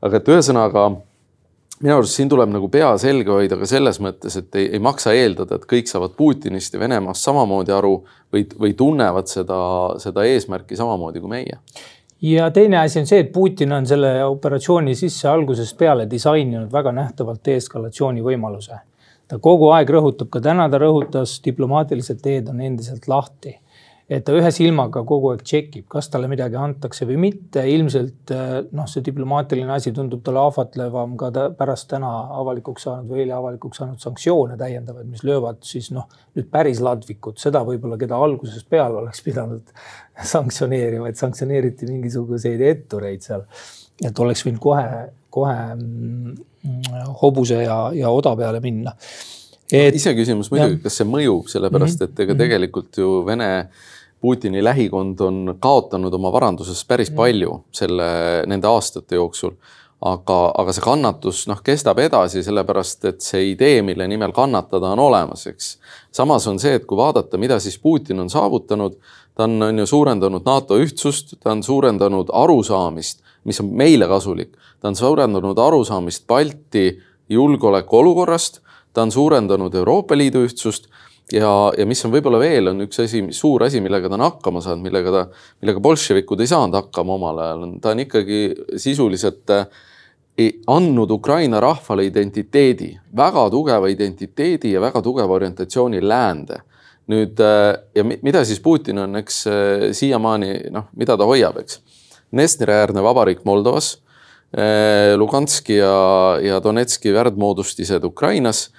aga 0.06 0.18
et 0.18 0.34
ühesõnaga 0.34 0.90
minu 1.84 1.98
arust 1.98 2.16
siin 2.16 2.30
tuleb 2.32 2.52
nagu 2.54 2.70
pea 2.72 2.94
selge 3.02 3.34
hoida 3.34 3.58
ka 3.60 3.68
selles 3.70 4.00
mõttes, 4.04 4.38
et 4.40 4.56
ei, 4.60 4.70
ei 4.78 4.82
maksa 4.84 5.14
eeldada, 5.16 5.58
et 5.60 5.68
kõik 5.70 5.90
saavad 5.92 6.16
Putinist 6.18 6.74
ja 6.76 6.80
Venemaast 6.80 7.28
samamoodi 7.28 7.76
aru 7.76 7.98
või, 8.34 8.46
või 8.62 8.74
tunnevad 8.78 9.30
seda, 9.32 9.60
seda 10.02 10.26
eesmärki 10.30 10.80
samamoodi 10.80 11.24
kui 11.24 11.34
meie. 11.34 11.60
ja 12.22 12.50
teine 12.52 12.80
asi 12.80 13.00
on 13.02 13.10
see, 13.10 13.20
et 13.26 13.32
Putin 13.34 13.76
on 13.76 13.88
selle 13.88 14.14
operatsiooni 14.26 14.96
sisse 14.96 15.28
algusest 15.30 15.78
peale 15.78 16.08
disaininud 16.10 16.72
väga 16.72 16.96
nähtavalt 16.96 17.44
deeskalatsiooni 17.46 18.24
võimaluse. 18.24 18.80
ta 19.28 19.40
kogu 19.40 19.70
aeg 19.76 19.90
rõhutab, 19.90 20.30
ka 20.30 20.40
täna 20.40 20.70
ta 20.70 20.80
rõhutas, 20.80 21.42
diplomaatilised 21.44 22.22
teed 22.22 22.50
on 22.50 22.62
endiselt 22.62 23.08
lahti 23.08 23.58
et 24.06 24.22
ta 24.26 24.36
ühe 24.38 24.50
silmaga 24.54 25.02
kogu 25.08 25.32
aeg 25.32 25.42
tšekib, 25.42 25.88
kas 25.90 26.12
talle 26.14 26.28
midagi 26.30 26.58
antakse 26.62 27.08
või 27.10 27.18
mitte. 27.24 27.64
ilmselt 27.66 28.34
eh, 28.36 28.58
noh, 28.78 28.86
see 28.90 29.02
diplomaatiline 29.06 29.74
asi 29.74 29.94
tundub 29.96 30.22
talle 30.26 30.44
ahvatlevam 30.46 31.16
ka 31.18 31.32
ta 31.34 31.46
pärast 31.58 31.90
täna 31.90 32.12
avalikuks 32.38 32.86
saanud 32.86 33.10
või 33.10 33.24
eile 33.24 33.34
avalikuks 33.40 33.82
saanud 33.82 34.04
sanktsioone 34.04 34.58
täiendavaid, 34.62 35.10
mis 35.10 35.26
löövad 35.26 35.64
siis 35.66 35.90
noh, 35.96 36.06
nüüd 36.38 36.52
päris 36.54 36.84
ladvikut, 36.86 37.42
seda 37.42 37.64
võib-olla, 37.66 37.98
keda 38.02 38.20
algusest 38.28 38.70
peale 38.70 39.02
oleks 39.02 39.26
pidanud 39.26 39.74
sanktsioneerima, 40.36 41.10
et 41.10 41.22
sanktsioneeriti 41.22 41.90
mingisuguseid 41.90 42.62
ettureid 42.62 43.26
seal. 43.26 43.48
et 44.06 44.20
oleks 44.20 44.46
võinud 44.46 44.62
kohe, 44.62 44.86
kohe 45.34 45.58
mm, 45.74 46.36
hobuse 47.24 47.64
ja, 47.64 47.80
ja 47.96 48.14
oda 48.14 48.36
peale 48.38 48.62
minna 48.62 48.94
et.... 49.72 49.96
iseküsimus 49.98 50.52
muidugi, 50.54 50.78
kas 50.84 51.02
see 51.02 51.10
mõjub, 51.10 51.50
sellepärast 51.50 52.02
mhm. 52.02 52.12
et 52.12 52.26
ega 52.26 52.34
mhm. 52.36 52.42
tegelikult 52.44 53.02
ju 53.02 53.12
Vene 53.26 53.50
Putini 54.26 54.64
lähikond 54.64 55.20
on 55.22 55.58
kaotanud 55.62 56.14
oma 56.18 56.32
varandusest 56.34 56.88
päris 56.90 57.12
mhm. 57.12 57.18
palju 57.18 57.58
selle, 57.72 58.06
nende 58.50 58.68
aastate 58.68 59.20
jooksul. 59.20 59.54
aga, 60.06 60.38
aga 60.60 60.74
see 60.76 60.84
kannatus 60.84 61.44
noh, 61.48 61.62
kestab 61.66 62.02
edasi, 62.04 62.42
sellepärast 62.44 63.06
et 63.10 63.22
see 63.24 63.52
idee, 63.52 63.80
mille 63.86 64.06
nimel 64.10 64.34
kannatada, 64.36 64.92
on 64.92 65.00
olemas, 65.00 65.46
eks. 65.48 65.70
samas 66.14 66.46
on 66.52 66.60
see, 66.60 66.74
et 66.78 66.86
kui 66.86 66.98
vaadata, 66.98 67.40
mida 67.42 67.60
siis 67.64 67.78
Putin 67.82 68.20
on 68.20 68.30
saavutanud, 68.30 68.98
ta 69.38 69.46
on, 69.48 69.56
on 69.70 69.80
ju 69.80 69.86
suurendanud 69.90 70.46
NATO 70.46 70.78
ühtsust, 70.82 71.38
ta 71.40 71.54
on 71.54 71.64
suurendanud 71.64 72.34
arusaamist, 72.34 73.24
mis 73.46 73.62
on 73.64 73.72
meile 73.72 74.10
kasulik, 74.12 74.58
ta 74.82 74.92
on 74.92 75.00
suurendanud 75.00 75.64
arusaamist 75.64 76.28
Balti 76.28 76.88
julgeolekuolukorrast, 77.30 78.62
ta 78.94 79.06
on 79.06 79.16
suurendanud 79.16 79.74
Euroopa 79.76 80.18
Liidu 80.18 80.44
ühtsust 80.50 80.90
ja, 81.32 81.52
ja 81.78 81.86
mis 81.88 82.04
on 82.06 82.14
võib-olla 82.14 82.40
veel, 82.42 82.70
on 82.72 82.86
üks 82.86 83.00
asi, 83.02 83.24
suur 83.36 83.66
asi, 83.66 83.82
millega 83.84 84.10
ta 84.10 84.18
on 84.18 84.26
hakkama 84.28 84.62
saanud, 84.64 84.86
millega 84.86 85.14
ta, 85.14 85.24
millega 85.64 85.82
bolševikud 85.84 86.44
ei 86.44 86.52
saanud 86.52 86.78
hakkama 86.78 87.18
omal 87.18 87.42
ajal, 87.46 87.66
ta 87.82 87.96
on 87.96 88.04
ikkagi 88.06 88.42
sisuliselt 88.82 89.54
äh, 89.56 89.66
andnud 90.72 91.12
Ukraina 91.16 91.62
rahvale 91.64 92.06
identiteedi, 92.10 92.92
väga 93.16 93.50
tugeva 93.54 93.90
identiteedi 93.92 94.76
ja 94.76 94.84
väga 94.84 95.02
tugeva 95.06 95.38
orientatsiooni 95.40 96.04
läände. 96.04 96.62
nüüd 97.06 97.38
äh, 97.38 97.76
ja 97.94 98.04
mida 98.04 98.42
siis 98.46 98.60
Putin 98.60 98.98
on, 98.98 99.16
eks 99.16 99.44
äh, 99.48 99.92
siiamaani 99.94 100.72
noh, 100.74 100.88
mida 100.98 101.14
ta 101.18 101.26
hoiab, 101.30 101.60
eks. 101.62 101.80
Dnestri-äärne 102.34 103.04
vabariik 103.06 103.44
Moldovas, 103.46 104.00
Luganski 105.16 105.78
ja, 105.78 106.40
ja 106.42 106.58
Donetski 106.64 107.14
värdmoodustised 107.14 108.04
Ukrainas 108.04 108.70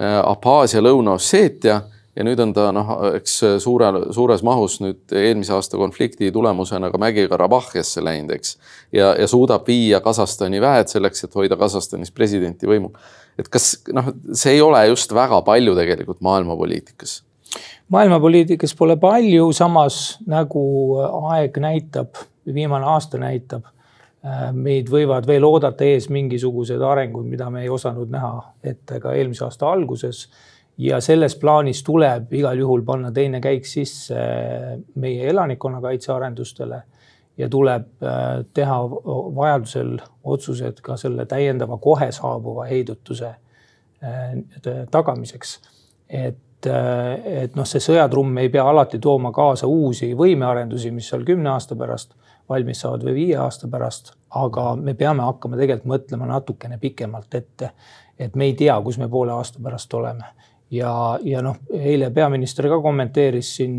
Abhaasia, 0.00 0.80
Lõuna-Osseetia 0.80 1.80
ja 2.16 2.26
nüüd 2.26 2.40
on 2.42 2.52
ta 2.54 2.68
noh, 2.74 2.90
eks 3.16 3.36
suure, 3.62 3.90
suures 4.14 4.42
mahus 4.46 4.78
nüüd 4.82 5.14
eelmise 5.16 5.54
aasta 5.56 5.78
konflikti 5.80 6.30
tulemusena 6.34 6.90
ka 6.90 7.00
Mägi-Karabahhiasse 7.00 8.02
läinud, 8.04 8.34
eks. 8.34 8.56
ja, 8.92 9.12
ja 9.18 9.28
suudab 9.30 9.68
viia 9.68 10.02
Kasahstani 10.04 10.60
väed 10.62 10.92
selleks, 10.92 11.24
et 11.24 11.34
hoida 11.38 11.58
Kasahstanis 11.60 12.12
presidenti 12.14 12.68
võimul. 12.70 12.94
et 13.38 13.48
kas 13.48 13.72
noh, 13.94 14.12
see 14.32 14.56
ei 14.58 14.62
ole 14.64 14.82
just 14.90 15.14
väga 15.14 15.42
palju 15.46 15.76
tegelikult 15.78 16.20
maailmapoliitikas? 16.26 17.20
maailmapoliitikas 17.90 18.74
pole 18.78 18.96
palju, 19.00 19.50
samas 19.56 20.18
nagu 20.26 20.62
aeg 21.34 21.56
näitab, 21.62 22.18
viimane 22.46 22.86
aasta 22.90 23.18
näitab 23.18 23.68
meid 24.52 24.90
võivad 24.92 25.24
veel 25.24 25.44
oodata 25.48 25.86
ees 25.88 26.10
mingisugused 26.12 26.82
arengud, 26.84 27.24
mida 27.24 27.46
me 27.50 27.62
ei 27.64 27.70
osanud 27.72 28.10
näha 28.12 28.32
ette 28.62 28.98
ka 29.00 29.14
eelmise 29.16 29.46
aasta 29.46 29.70
alguses. 29.72 30.28
ja 30.78 31.00
selles 31.00 31.34
plaanis 31.36 31.82
tuleb 31.84 32.32
igal 32.32 32.58
juhul 32.58 32.82
panna 32.84 33.12
teine 33.12 33.40
käik 33.40 33.66
sisse 33.66 34.20
meie 34.94 35.28
elanikkonnakaitse 35.28 36.12
arendustele 36.12 36.82
ja 37.40 37.48
tuleb 37.48 38.02
äh, 38.02 38.44
teha 38.54 38.78
vajadusel 39.36 39.98
otsused 40.24 40.80
ka 40.84 40.96
selle 40.96 41.26
täiendava 41.26 41.78
kohe 41.78 42.10
saabuva 42.12 42.64
heidutuse 42.68 43.28
äh, 43.28 44.86
tagamiseks. 44.90 45.60
et, 46.08 46.66
äh, 46.66 47.42
et 47.42 47.56
noh, 47.56 47.66
see 47.66 47.80
sõjatrumm 47.80 48.38
ei 48.42 48.48
pea 48.52 48.66
alati 48.68 48.98
tooma 48.98 49.32
kaasa 49.32 49.66
uusi 49.66 50.12
võimearendusi, 50.16 50.90
mis 50.90 51.08
seal 51.08 51.24
kümne 51.24 51.54
aasta 51.54 51.76
pärast 51.76 52.14
valmis 52.50 52.82
saavad 52.82 53.06
või 53.06 53.14
viie 53.14 53.38
aasta 53.38 53.68
pärast, 53.70 54.12
aga 54.36 54.74
me 54.76 54.94
peame 54.98 55.22
hakkama 55.22 55.58
tegelikult 55.60 55.92
mõtlema 55.94 56.28
natukene 56.30 56.78
pikemalt 56.78 57.34
ette. 57.34 57.70
et 58.18 58.34
me 58.36 58.44
ei 58.50 58.54
tea, 58.54 58.74
kus 58.82 58.98
me 58.98 59.08
poole 59.08 59.32
aasta 59.32 59.62
pärast 59.62 59.94
oleme 59.94 60.24
ja, 60.70 60.92
ja 61.22 61.42
noh, 61.42 61.58
eile 61.74 62.10
peaminister 62.14 62.68
ka 62.70 62.80
kommenteeris 62.82 63.54
siin 63.56 63.74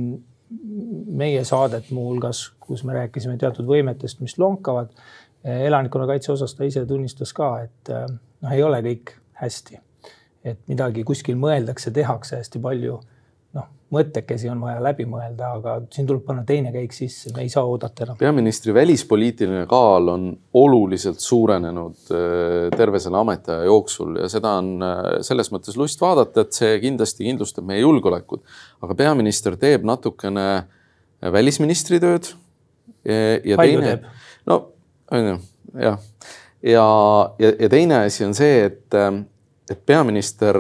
meie 1.22 1.44
saadet 1.48 1.92
muuhulgas, 1.96 2.50
kus 2.60 2.84
me 2.88 2.96
rääkisime 2.96 3.38
teatud 3.40 3.68
võimetest, 3.68 4.20
mis 4.24 4.38
lonkavad. 4.40 4.92
elanikkonnakaitse 5.44 6.32
osas 6.32 6.54
ta 6.56 6.64
ise 6.64 6.86
tunnistas 6.86 7.32
ka, 7.34 7.48
et 7.64 7.90
noh, 7.92 8.52
ei 8.52 8.64
ole 8.64 8.82
kõik 8.82 9.16
hästi. 9.42 9.80
et 10.44 10.58
midagi 10.68 11.04
kuskil 11.06 11.36
mõeldakse, 11.38 11.92
tehakse 11.94 12.40
hästi 12.40 12.60
palju 12.60 13.00
mõttekesi 13.92 14.50
on 14.52 14.62
vaja 14.64 14.80
läbi 14.84 15.06
mõelda, 15.10 15.52
aga 15.58 15.76
siin 15.92 16.08
tuleb 16.08 16.24
panna 16.28 16.46
teine 16.48 16.72
käik 16.74 16.94
sisse, 16.96 17.32
me 17.36 17.44
ei 17.46 17.52
saa 17.52 17.66
oodata 17.68 18.06
enam. 18.06 18.18
peaministri 18.20 18.74
välispoliitiline 18.74 19.66
kaal 19.70 20.12
on 20.14 20.28
oluliselt 20.62 21.20
suurenenud 21.20 22.12
äh, 22.16 22.68
terve 22.76 23.02
selle 23.04 23.20
ametiaja 23.22 23.68
jooksul 23.68 24.22
ja 24.24 24.30
seda 24.32 24.56
on 24.62 24.74
äh, 24.86 25.02
selles 25.28 25.52
mõttes 25.52 25.80
lust 25.80 26.02
vaadata, 26.02 26.46
et 26.46 26.56
see 26.56 26.78
kindlasti 26.84 27.28
kindlustab 27.28 27.68
meie 27.68 27.84
julgeolekut. 27.84 28.44
aga 28.82 28.98
peaminister 29.04 29.58
teeb 29.60 29.84
natukene 29.88 30.48
välisministri 31.22 32.00
tööd. 32.02 32.32
ja 33.06 33.58
palju 33.58 33.82
teine, 33.82 34.14
no 34.46 34.62
on 35.12 35.28
ju, 35.28 35.38
jah. 35.82 36.00
ja, 36.62 36.86
ja, 37.40 37.54
ja 37.60 37.70
teine 37.70 38.04
asi 38.06 38.26
on 38.26 38.36
see, 38.38 38.66
et, 38.70 38.94
äh, 38.94 39.24
et 39.72 39.86
peaminister 39.86 40.60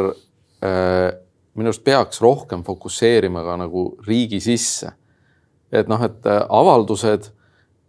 äh, 0.63 1.20
minu 1.55 1.71
arust 1.71 1.83
peaks 1.83 2.21
rohkem 2.23 2.63
fokusseerima 2.63 3.43
ka 3.43 3.57
nagu 3.65 3.85
riigi 4.07 4.39
sisse. 4.43 4.91
et 5.71 5.87
noh, 5.87 6.01
et 6.03 6.25
äh, 6.27 6.41
avaldused, 6.49 7.29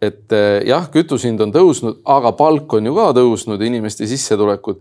et 0.01 0.31
äh, 0.31 0.61
jah, 0.67 0.85
kütusehind 0.91 1.41
on 1.43 1.51
tõusnud, 1.51 1.97
aga 2.07 2.31
palk 2.39 2.73
on 2.77 2.85
ju 2.87 2.93
ka 2.95 3.09
tõusnud, 3.17 3.63
inimeste 3.63 4.07
sissetulekud 4.07 4.79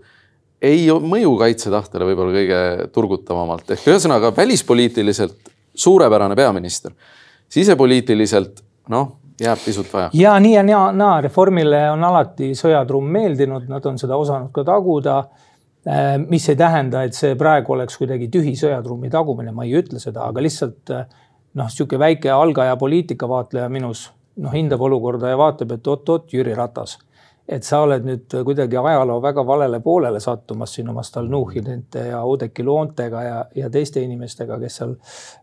ei 0.62 0.86
mõju 0.86 1.32
kaitsetahtele 1.40 2.06
võib-olla 2.06 2.36
kõige 2.36 2.60
turgutavamalt 2.94 3.74
ehk 3.74 3.88
ühesõnaga 3.90 4.30
välispoliitiliselt 4.36 5.50
suurepärane 5.74 6.36
peaminister, 6.38 6.94
sisepoliitiliselt 7.50 8.62
noh, 8.92 9.16
jääb 9.42 9.58
pisut 9.64 9.90
vaja. 9.92 10.10
ja 10.14 10.36
nii 10.40 10.54
ja 10.54 10.62
naa, 10.62 10.92
naa, 10.92 11.20
Reformile 11.26 11.88
on 11.90 12.04
alati 12.04 12.52
sõjatrumm 12.58 13.10
meeldinud, 13.18 13.66
nad 13.68 13.86
on 13.86 13.98
seda 13.98 14.16
osanud 14.16 14.52
ka 14.54 14.64
taguda 14.66 15.24
mis 16.28 16.48
ei 16.48 16.56
tähenda, 16.56 17.02
et 17.02 17.16
see 17.18 17.34
praegu 17.34 17.72
oleks 17.74 17.96
kuidagi 17.98 18.28
tühi 18.30 18.52
sõjatrummi 18.58 19.10
tagumine, 19.10 19.50
ma 19.50 19.64
ei 19.66 19.74
ütle 19.80 19.98
seda, 19.98 20.28
aga 20.30 20.44
lihtsalt 20.44 20.92
äh, 20.94 21.06
noh, 21.58 21.68
niisugune 21.68 22.00
väike 22.02 22.30
algaja 22.30 22.76
poliitikavaatleja 22.80 23.68
minus 23.72 24.06
noh, 24.40 24.52
hindab 24.54 24.82
olukorda 24.82 25.32
ja 25.32 25.38
vaatab, 25.40 25.74
et 25.76 25.88
oot-oot, 25.88 26.30
Jüri 26.32 26.54
Ratas. 26.56 26.98
et 27.52 27.66
sa 27.66 27.80
oled 27.82 28.04
nüüd 28.06 28.34
kuidagi 28.46 28.78
ajaloo 28.78 29.16
väga 29.20 29.42
valele 29.44 29.80
poolele 29.82 30.20
sattumas 30.22 30.72
siin 30.76 30.88
oma 30.88 31.02
Stalnuhhinite 31.02 32.04
ja 32.12 32.20
Oudekki 32.22 32.62
Loontega 32.62 33.22
ja, 33.22 33.40
ja 33.54 33.70
teiste 33.70 34.00
inimestega, 34.00 34.60
kes 34.62 34.76
seal 34.78 34.92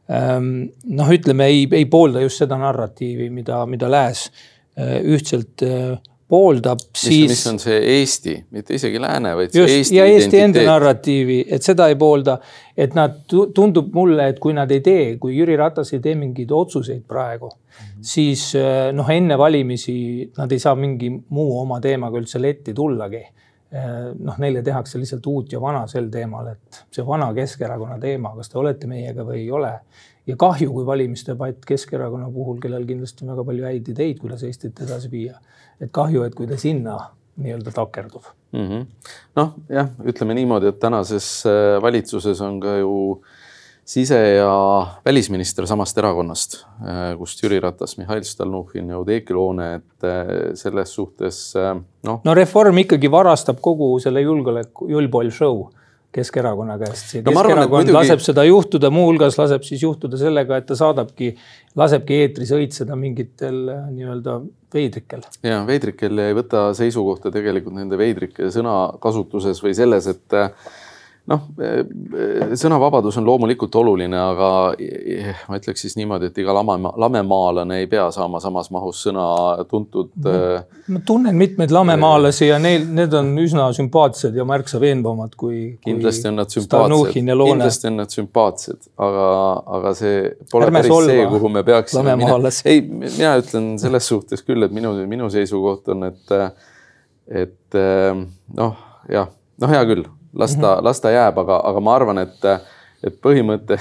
ähm, 0.08 0.70
noh, 0.88 1.12
ütleme 1.12 1.50
ei, 1.52 1.68
ei 1.76 1.86
poolda 1.92 2.24
just 2.24 2.40
seda 2.40 2.58
narratiivi, 2.58 3.28
mida, 3.30 3.66
mida 3.68 3.92
Lääs 3.92 4.30
äh, 4.80 4.96
ühtselt 5.04 5.62
pooldab, 6.30 6.82
siis. 6.96 7.32
mis 7.32 7.42
on 7.50 7.58
see 7.62 7.78
Eesti, 7.96 8.36
mitte 8.54 8.76
isegi 8.78 9.02
Lääne, 9.02 9.32
vaid 9.38 9.56
just, 9.56 9.74
Eesti 9.74 9.98
ja 9.98 10.06
Eesti 10.06 10.38
identiteet. 10.38 10.44
enda 10.46 10.66
narratiivi, 10.68 11.40
et 11.50 11.66
seda 11.66 11.88
ei 11.90 11.98
poolda. 12.00 12.38
et 12.80 12.94
nad, 12.96 13.18
tundub 13.28 13.90
mulle, 13.94 14.30
et 14.32 14.38
kui 14.40 14.54
nad 14.56 14.70
ei 14.72 14.80
tee, 14.80 15.18
kui 15.20 15.34
Jüri 15.36 15.58
Ratas 15.60 15.92
ei 15.94 16.00
tee 16.00 16.14
mingeid 16.16 16.52
otsuseid 16.56 17.02
praegu 17.08 17.50
mm, 17.50 17.82
-hmm. 17.82 18.04
siis 18.14 18.54
eh, 18.56 18.94
noh, 18.94 19.10
enne 19.10 19.38
valimisi 19.38 20.32
nad 20.38 20.52
ei 20.52 20.60
saa 20.60 20.76
mingi 20.76 21.10
muu 21.30 21.60
oma 21.62 21.82
teemaga 21.82 22.18
üldse 22.18 22.42
letti 22.42 22.74
tullagi. 22.74 23.26
Eh, 23.72 24.14
noh, 24.20 24.38
neile 24.38 24.62
tehakse 24.62 25.00
lihtsalt 25.00 25.26
uut 25.28 25.52
ja 25.52 25.62
vana 25.62 25.88
sel 25.88 26.08
teemal, 26.10 26.48
et 26.48 26.86
see 26.92 27.06
vana 27.06 27.34
Keskerakonna 27.34 28.00
teema, 28.00 28.32
kas 28.36 28.50
te 28.50 28.58
olete 28.58 28.88
meiega 28.88 29.24
või 29.24 29.44
ei 29.44 29.52
ole 29.52 29.74
ja 30.30 30.38
kahju, 30.40 30.72
kui 30.74 30.86
valimisdebatt 30.88 31.66
Keskerakonna 31.68 32.30
puhul, 32.34 32.60
kellel 32.64 32.86
kindlasti 32.90 33.26
on 33.26 33.34
väga 33.34 33.46
palju 33.50 33.70
häid 33.70 33.94
ideid, 33.94 34.20
kuidas 34.22 34.44
Eestit 34.48 34.80
edasi 34.86 35.12
viia. 35.12 35.40
et 35.80 35.92
kahju, 35.96 36.26
et 36.28 36.36
kui 36.36 36.48
ta 36.48 36.58
sinna 36.60 36.98
nii-öelda 37.40 37.72
takerdub 37.72 38.26
mm 38.52 38.66
-hmm.. 38.68 39.12
noh, 39.40 39.54
jah, 39.70 39.92
ütleme 40.04 40.36
niimoodi, 40.36 40.74
et 40.74 40.80
tänases 40.80 41.46
äh, 41.48 41.82
valitsuses 41.82 42.42
on 42.42 42.60
ka 42.60 42.78
ju 42.78 43.22
sise- 43.86 44.36
ja 44.36 44.88
välisminister 45.06 45.68
samast 45.68 45.98
erakonnast, 45.98 46.66
äh, 46.84 47.18
kust 47.18 47.44
Jüri 47.44 47.60
Ratas, 47.60 47.98
Mihhail 47.98 48.24
Stalnuhhin 48.24 48.90
ja 48.90 48.98
Oudekki 48.98 49.34
Loone, 49.34 49.76
et 49.76 50.04
äh, 50.04 50.54
selles 50.54 50.94
suhtes 50.94 51.54
noh. 52.04 52.22
no 52.24 52.34
Reform 52.34 52.78
ikkagi 52.78 53.12
varastab 53.12 53.62
kogu 53.62 54.00
selle 54.00 54.22
julgeoleku, 54.22 54.90
julboll 54.90 55.32
show 55.32 55.70
Keskerakonna 56.16 56.80
käest. 56.82 57.12
No, 57.20 57.30
Keskerakond 57.30 57.52
arvan, 57.52 57.70
muidugi... 57.70 57.94
laseb 57.94 58.22
seda 58.26 58.44
juhtuda, 58.48 58.90
muuhulgas 58.94 59.38
laseb 59.38 59.66
siis 59.68 59.84
juhtuda 59.86 60.18
sellega, 60.18 60.58
et 60.58 60.66
ta 60.66 60.78
saadabki, 60.80 61.36
lasebki 61.78 62.18
eetris 62.24 62.54
õitseda 62.58 62.98
mingitel 62.98 63.60
äh, 63.70 63.84
nii-öelda 63.94 64.40
veidrikel. 64.74 65.26
ja 65.46 65.62
veidrikel 65.68 66.26
ei 66.26 66.38
võta 66.38 66.70
seisukohta 66.78 67.30
tegelikult 67.34 67.78
nende 67.78 67.98
veidrike 68.02 68.50
sõnakasutuses 68.54 69.62
või 69.66 69.76
selles, 69.78 70.10
et 70.10 70.38
äh, 70.38 70.50
noh, 71.30 71.44
sõnavabadus 72.58 73.20
on 73.20 73.28
loomulikult 73.28 73.76
oluline, 73.80 74.18
aga 74.18 74.50
ma 75.50 75.60
ütleks 75.60 75.84
siis 75.86 75.96
niimoodi, 76.00 76.30
et 76.32 76.40
iga 76.42 76.56
lame, 76.58 76.78
lamemaalane 77.04 77.80
ei 77.84 77.90
pea 77.92 78.08
saama 78.14 78.42
samas 78.44 78.72
mahus 78.74 79.04
sõna 79.06 79.26
tuntud. 79.70 80.12
Äh, 80.26 80.64
ma 80.90 81.02
tunnen 81.06 81.38
mitmeid 81.40 81.74
lamemaalasi 81.76 82.50
ja 82.50 82.60
neil, 82.62 82.88
need 82.98 83.14
on 83.18 83.32
üsna 83.42 83.70
sümpaatsed 83.78 84.38
ja 84.40 84.46
märksa 84.50 84.82
veenvamad 84.82 85.38
kui, 85.40 85.62
kindlasti 85.86 86.32
on 86.32 86.40
nad 86.42 86.54
sümpaatsed, 86.54 87.14
kindlasti 87.14 87.92
on 87.92 88.00
nad 88.02 88.18
sümpaatsed, 88.18 88.92
aga, 89.10 89.30
aga 89.80 89.96
see 90.02 90.20
pole 90.52 90.70
Ärme 90.70 90.84
päris 90.84 91.10
see, 91.12 91.26
kuhu 91.36 91.54
me 91.54 91.66
peaksime 91.68 92.16
minema. 92.20 92.54
ei, 92.66 92.84
mina 92.90 93.36
ütlen 93.42 93.74
selles 93.82 94.10
suhtes 94.10 94.46
küll, 94.46 94.66
et 94.66 94.74
minu, 94.76 94.96
minu 95.10 95.30
seisukoht 95.34 95.94
on, 95.94 96.10
et, 96.10 96.38
et 97.46 97.84
noh, 98.58 98.88
jah, 99.10 99.36
noh, 99.60 99.78
hea 99.78 99.84
küll 99.90 100.08
las 100.34 100.56
ta 100.56 100.76
mm, 100.76 100.80
-hmm. 100.80 100.84
las 100.84 101.02
ta 101.02 101.12
jääb, 101.12 101.38
aga, 101.40 101.62
aga 101.64 101.80
ma 101.80 101.96
arvan, 101.96 102.18
et, 102.18 102.46
et 103.04 103.22
põhimõte, 103.22 103.80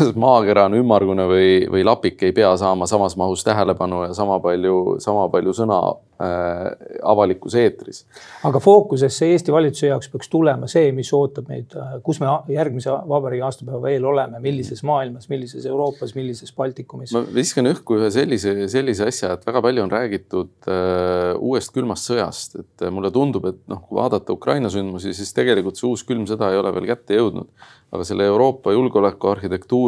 maakera 0.24 0.66
on 0.68 0.76
ümmargune 0.78 1.26
või, 1.28 1.50
või 1.70 1.84
lapik 1.86 2.22
ei 2.26 2.32
pea 2.36 2.52
saama 2.60 2.86
samas 2.90 3.16
mahus 3.20 3.44
tähelepanu 3.44 4.06
ja 4.06 4.14
sama 4.16 4.38
palju, 4.42 4.96
sama 5.02 5.26
palju 5.32 5.54
sõna 5.56 5.78
äh, 6.22 6.70
avalikus 7.08 7.56
eetris. 7.58 8.02
aga 8.48 8.60
fookusesse 8.62 9.28
Eesti 9.32 9.54
valitsuse 9.54 9.90
jaoks 9.90 10.10
peaks 10.12 10.30
tulema 10.32 10.68
see, 10.70 10.92
mis 10.96 11.12
ootab 11.16 11.50
meid, 11.52 11.74
äh, 11.76 11.98
kus 12.04 12.20
me 12.22 12.30
järgmise 12.52 12.94
vabariigi 13.08 13.44
aastapäeva 13.48 13.82
veel 13.84 14.06
oleme, 14.08 14.40
millises 14.44 14.82
maailmas, 14.86 15.28
millises 15.32 15.66
Euroopas, 15.68 16.14
millises 16.18 16.54
Baltikumis? 16.56 17.14
ma 17.16 17.24
viskan 17.34 17.68
õhku 17.72 17.98
ühe 18.00 18.10
sellise, 18.14 18.56
sellise 18.72 19.08
asja, 19.12 19.34
et 19.36 19.46
väga 19.48 19.64
palju 19.64 19.86
on 19.86 19.92
räägitud 19.92 20.70
äh, 20.70 21.32
uuest 21.38 21.74
külmast 21.74 22.08
sõjast, 22.10 22.58
et 22.62 22.88
mulle 22.90 23.12
tundub, 23.14 23.50
et 23.52 23.60
noh, 23.70 23.84
kui 23.86 24.00
vaadata 24.00 24.34
Ukraina 24.34 24.72
sündmusi, 24.72 25.14
siis 25.16 25.34
tegelikult 25.36 25.80
see 25.80 25.90
uus 25.90 26.06
külm 26.06 26.26
sõda 26.28 26.52
ei 26.52 26.60
ole 26.60 26.74
veel 26.74 26.92
kätte 26.94 27.18
jõudnud 27.18 27.50
aga 27.92 28.04
selle 28.08 28.24
Euroopa 28.24 28.72
julgeolekuarhitektuuri 28.72 29.81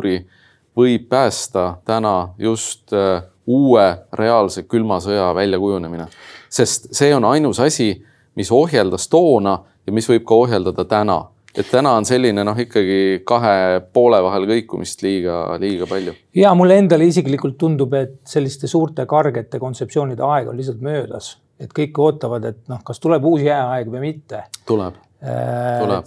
võib 0.76 1.08
päästa 1.08 1.76
täna 1.84 2.34
just 2.38 2.92
äh, 2.92 3.22
uue 3.46 3.84
reaalse 4.12 4.62
külma 4.62 5.00
sõja 5.00 5.34
väljakujunemine. 5.34 6.06
sest 6.48 6.88
see 6.94 7.14
on 7.14 7.24
ainus 7.24 7.60
asi, 7.60 8.04
mis 8.34 8.50
ohjeldas 8.52 9.08
toona 9.08 9.58
ja 9.86 9.92
mis 9.92 10.08
võib 10.08 10.24
ka 10.24 10.34
ohjeldada 10.34 10.84
täna 10.84 11.20
et 11.54 11.70
täna 11.70 11.92
on 11.98 12.06
selline 12.06 12.44
noh, 12.46 12.58
ikkagi 12.58 13.22
kahe 13.26 13.80
poole 13.94 14.18
vahel 14.26 14.46
kõikumist 14.50 15.04
liiga, 15.06 15.38
liiga 15.62 15.86
palju. 15.90 16.14
ja 16.34 16.54
mulle 16.58 16.80
endale 16.82 17.06
isiklikult 17.10 17.58
tundub, 17.58 17.94
et 17.94 18.18
selliste 18.26 18.70
suurte 18.70 19.06
kargete 19.06 19.60
kontseptsioonide 19.62 20.24
aeg 20.26 20.50
on 20.50 20.58
lihtsalt 20.58 20.82
möödas, 20.84 21.36
et 21.60 21.70
kõik 21.76 21.98
ootavad, 22.02 22.50
et 22.50 22.62
noh, 22.68 22.82
kas 22.84 23.02
tuleb 23.02 23.24
uus 23.30 23.44
jääaeg 23.46 23.90
või 23.92 24.08
mitte. 24.08 24.44
Tuleb. 24.66 24.98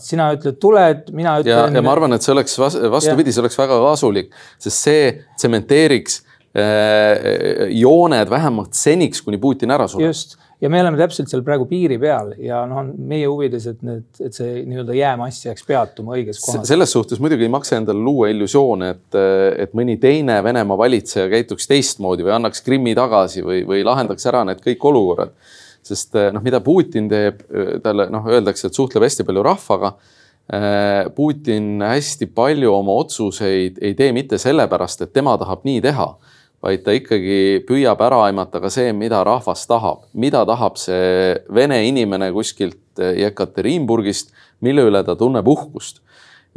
Sina 0.03 0.31
ütled, 0.35 0.59
tuled, 0.61 1.11
mina 1.15 1.37
ütlen. 1.41 1.77
ja 1.77 1.83
ma 1.85 1.93
arvan, 1.95 2.17
et 2.17 2.25
see 2.25 2.33
oleks 2.35 2.57
vastupidi, 2.59 3.33
see 3.33 3.43
oleks 3.43 3.57
väga 3.59 3.79
kasulik, 3.83 4.33
sest 4.61 4.89
see 4.89 5.05
tsementeeriks 5.37 6.19
äh, 6.57 7.69
jooned 7.73 8.33
vähemalt 8.33 8.77
seniks, 8.77 9.23
kuni 9.25 9.41
Putin 9.41 9.73
ära 9.73 9.89
sureb. 9.89 10.11
just 10.11 10.37
ja 10.61 10.69
me 10.73 10.79
oleme 10.81 10.97
täpselt 10.97 11.29
seal 11.29 11.43
praegu 11.45 11.67
piiri 11.69 11.99
peal 12.01 12.31
ja 12.41 12.63
noh, 12.69 12.81
on 12.81 12.89
meie 13.09 13.27
huvides, 13.29 13.67
et 13.69 13.83
need, 13.85 14.07
et 14.23 14.33
see 14.33 14.63
nii-öelda 14.65 14.95
jäämass 14.97 15.45
jääks 15.45 15.65
peatuma 15.67 16.15
õiges 16.17 16.41
kohas. 16.41 16.65
selles 16.69 16.93
suhtes 16.95 17.21
muidugi 17.21 17.45
ei 17.45 17.53
maksa 17.53 17.77
endale 17.77 18.01
luua 18.01 18.31
illusioone, 18.33 18.89
et, 18.95 19.19
et 19.65 19.77
mõni 19.77 19.99
teine 20.01 20.39
Venemaa 20.45 20.79
valitseja 20.79 21.29
käituks 21.33 21.69
teistmoodi 21.69 22.25
või 22.25 22.33
annaks 22.39 22.65
Krimmi 22.65 22.95
tagasi 22.97 23.45
või, 23.45 23.61
või 23.69 23.85
lahendaks 23.85 24.25
ära 24.29 24.43
need 24.49 24.63
kõik 24.65 24.89
olukorrad 24.89 25.35
sest 25.89 26.15
eh, 26.17 26.29
noh, 26.35 26.43
mida 26.45 26.61
Putin 26.63 27.09
teeb, 27.11 27.43
eh, 27.51 27.75
talle 27.83 28.09
noh, 28.13 28.25
öeldakse, 28.29 28.69
et 28.69 28.77
suhtleb 28.77 29.05
hästi 29.07 29.25
palju 29.27 29.43
rahvaga. 29.47 29.93
Eh, 30.47 31.09
Putin 31.15 31.83
hästi 31.83 32.29
palju 32.35 32.71
oma 32.71 32.95
otsuseid 33.01 33.81
ei 33.83 33.95
tee 33.99 34.13
mitte 34.15 34.39
sellepärast, 34.41 35.03
et 35.03 35.13
tema 35.15 35.35
tahab 35.39 35.65
nii 35.67 35.83
teha, 35.83 36.07
vaid 36.63 36.83
ta 36.85 36.95
ikkagi 36.95 37.61
püüab 37.67 38.01
ära 38.01 38.23
aimata 38.27 38.61
ka 38.63 38.71
see, 38.73 38.93
mida 38.95 39.21
rahvas 39.27 39.67
tahab, 39.69 40.07
mida 40.13 40.45
tahab 40.47 40.79
see 40.81 41.35
vene 41.53 41.83
inimene 41.89 42.31
kuskilt 42.35 42.79
Jekaterinburgist, 42.97 44.31
mille 44.65 44.87
üle 44.89 45.03
ta 45.05 45.13
tunneb 45.19 45.45
uhkust 45.47 46.01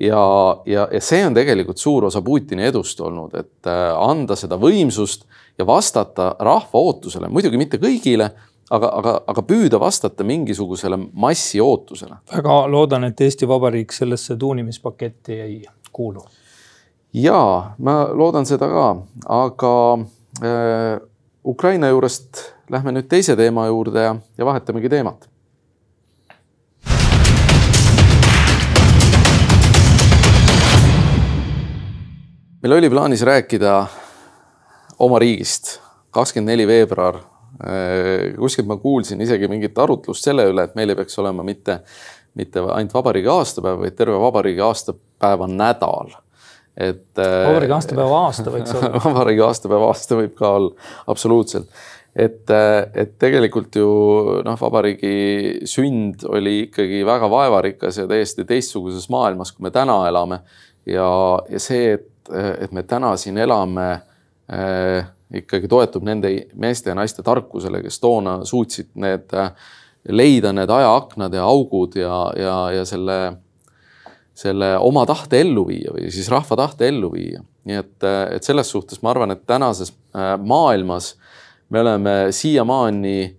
ja, 0.01 0.23
ja, 0.65 0.87
ja 0.93 1.01
see 1.05 1.21
on 1.27 1.37
tegelikult 1.37 1.81
suur 1.81 2.07
osa 2.09 2.23
Putini 2.25 2.65
edust 2.69 3.01
olnud, 3.05 3.35
et 3.37 3.69
anda 3.69 4.37
seda 4.39 4.57
võimsust 4.61 5.27
ja 5.61 5.67
vastata 5.69 6.33
rahva 6.41 6.85
ootusele, 6.87 7.29
muidugi 7.29 7.61
mitte 7.61 7.81
kõigile, 7.81 8.31
aga, 8.71 8.91
aga, 8.95 9.15
aga 9.27 9.45
püüda 9.47 9.81
vastata 9.83 10.25
mingisugusele 10.27 10.99
massi 11.13 11.61
ootusele. 11.61 12.21
väga 12.33 12.61
loodan, 12.71 13.05
et 13.11 13.21
Eesti 13.21 13.49
Vabariik 13.49 13.93
sellesse 13.93 14.37
tuunimispaketti 14.37 15.41
ei 15.41 15.65
kuulu. 15.93 16.25
ja 17.15 17.75
ma 17.79 17.97
loodan 18.13 18.47
seda 18.47 18.69
ka, 18.71 18.87
aga 19.29 19.75
äh, 20.45 21.01
Ukraina 21.45 21.89
juurest 21.89 22.45
lähme 22.71 22.93
nüüd 22.95 23.09
teise 23.11 23.37
teema 23.37 23.67
juurde 23.67 24.07
ja, 24.07 24.15
ja 24.39 24.47
vahetamegi 24.47 24.89
teemat. 24.89 25.27
meil 32.61 32.73
oli 32.77 32.91
plaanis 32.93 33.23
rääkida 33.25 33.87
oma 35.01 35.19
riigist, 35.19 35.79
kakskümmend 36.13 36.53
neli 36.53 36.67
veebruar 36.69 37.30
kuskilt 38.39 38.69
ma 38.69 38.77
kuulsin 38.81 39.21
isegi 39.21 39.49
mingit 39.51 39.79
arutlust 39.79 40.25
selle 40.25 40.47
üle, 40.51 40.65
et 40.65 40.75
meil 40.79 40.93
ei 40.93 40.99
peaks 40.99 41.19
olema 41.21 41.45
mitte, 41.47 41.81
mitte 42.39 42.65
ainult 42.73 42.95
vabariigi 42.95 43.31
aastapäev, 43.31 43.81
vaid 43.85 43.97
terve 43.99 44.19
vabariigi 44.21 44.65
aastapäeva 44.65 45.49
nädal. 45.51 46.17
et. 46.77 47.19
Äh, 47.19 47.47
vabariigi 47.51 47.77
aastapäeva 47.77 48.21
aasta 48.27 48.53
võiks 48.55 48.75
olla 48.79 49.01
vabariigi 49.09 49.43
aastapäeva 49.45 49.89
aasta 49.91 50.21
võib 50.23 50.37
ka 50.39 50.53
olla, 50.59 50.91
absoluutselt. 51.13 51.69
et, 52.15 52.51
äh, 52.51 52.79
et 52.95 53.17
tegelikult 53.19 53.77
ju 53.77 53.91
noh, 54.47 54.61
vabariigi 54.61 55.67
sünd 55.69 56.25
oli 56.29 56.63
ikkagi 56.69 57.05
väga 57.07 57.31
vaevarikas 57.31 58.01
ja 58.01 58.07
täiesti 58.11 58.47
teistsuguses 58.49 59.11
maailmas, 59.13 59.53
kui 59.53 59.69
me 59.69 59.75
täna 59.75 60.01
elame. 60.09 60.41
ja, 60.87 61.11
ja 61.51 61.61
see, 61.61 61.99
et, 61.99 62.09
et 62.31 62.73
me 62.73 62.87
täna 62.87 63.17
siin 63.21 63.39
elame 63.43 63.91
äh, 63.91 64.07
ikkagi 65.35 65.69
toetub 65.69 66.07
nende 66.07 66.33
meeste 66.59 66.91
ja 66.91 66.97
naiste 66.99 67.23
tarkusele, 67.27 67.83
kes 67.85 68.01
toona 68.03 68.41
suutsid 68.49 68.91
need, 69.01 69.31
äh, 69.37 69.53
leida 70.09 70.53
need 70.57 70.71
ajaaknad 70.71 71.35
ja 71.35 71.47
augud 71.47 71.97
ja, 72.01 72.17
ja, 72.37 72.57
ja 72.75 72.85
selle, 72.89 73.19
selle 74.35 74.73
oma 74.79 75.05
tahte 75.09 75.43
ellu 75.45 75.67
viia 75.69 75.95
või 75.95 76.11
siis 76.11 76.31
rahva 76.33 76.59
tahte 76.65 76.89
ellu 76.89 77.13
viia. 77.15 77.45
nii 77.69 77.77
et, 77.77 77.97
äh, 78.03 78.23
et 78.37 78.47
selles 78.47 78.71
suhtes 78.71 79.03
ma 79.03 79.13
arvan, 79.15 79.37
et 79.37 79.47
tänases 79.47 79.93
äh, 80.17 80.35
maailmas 80.39 81.15
me 81.69 81.85
oleme 81.85 82.17
siiamaani 82.35 83.37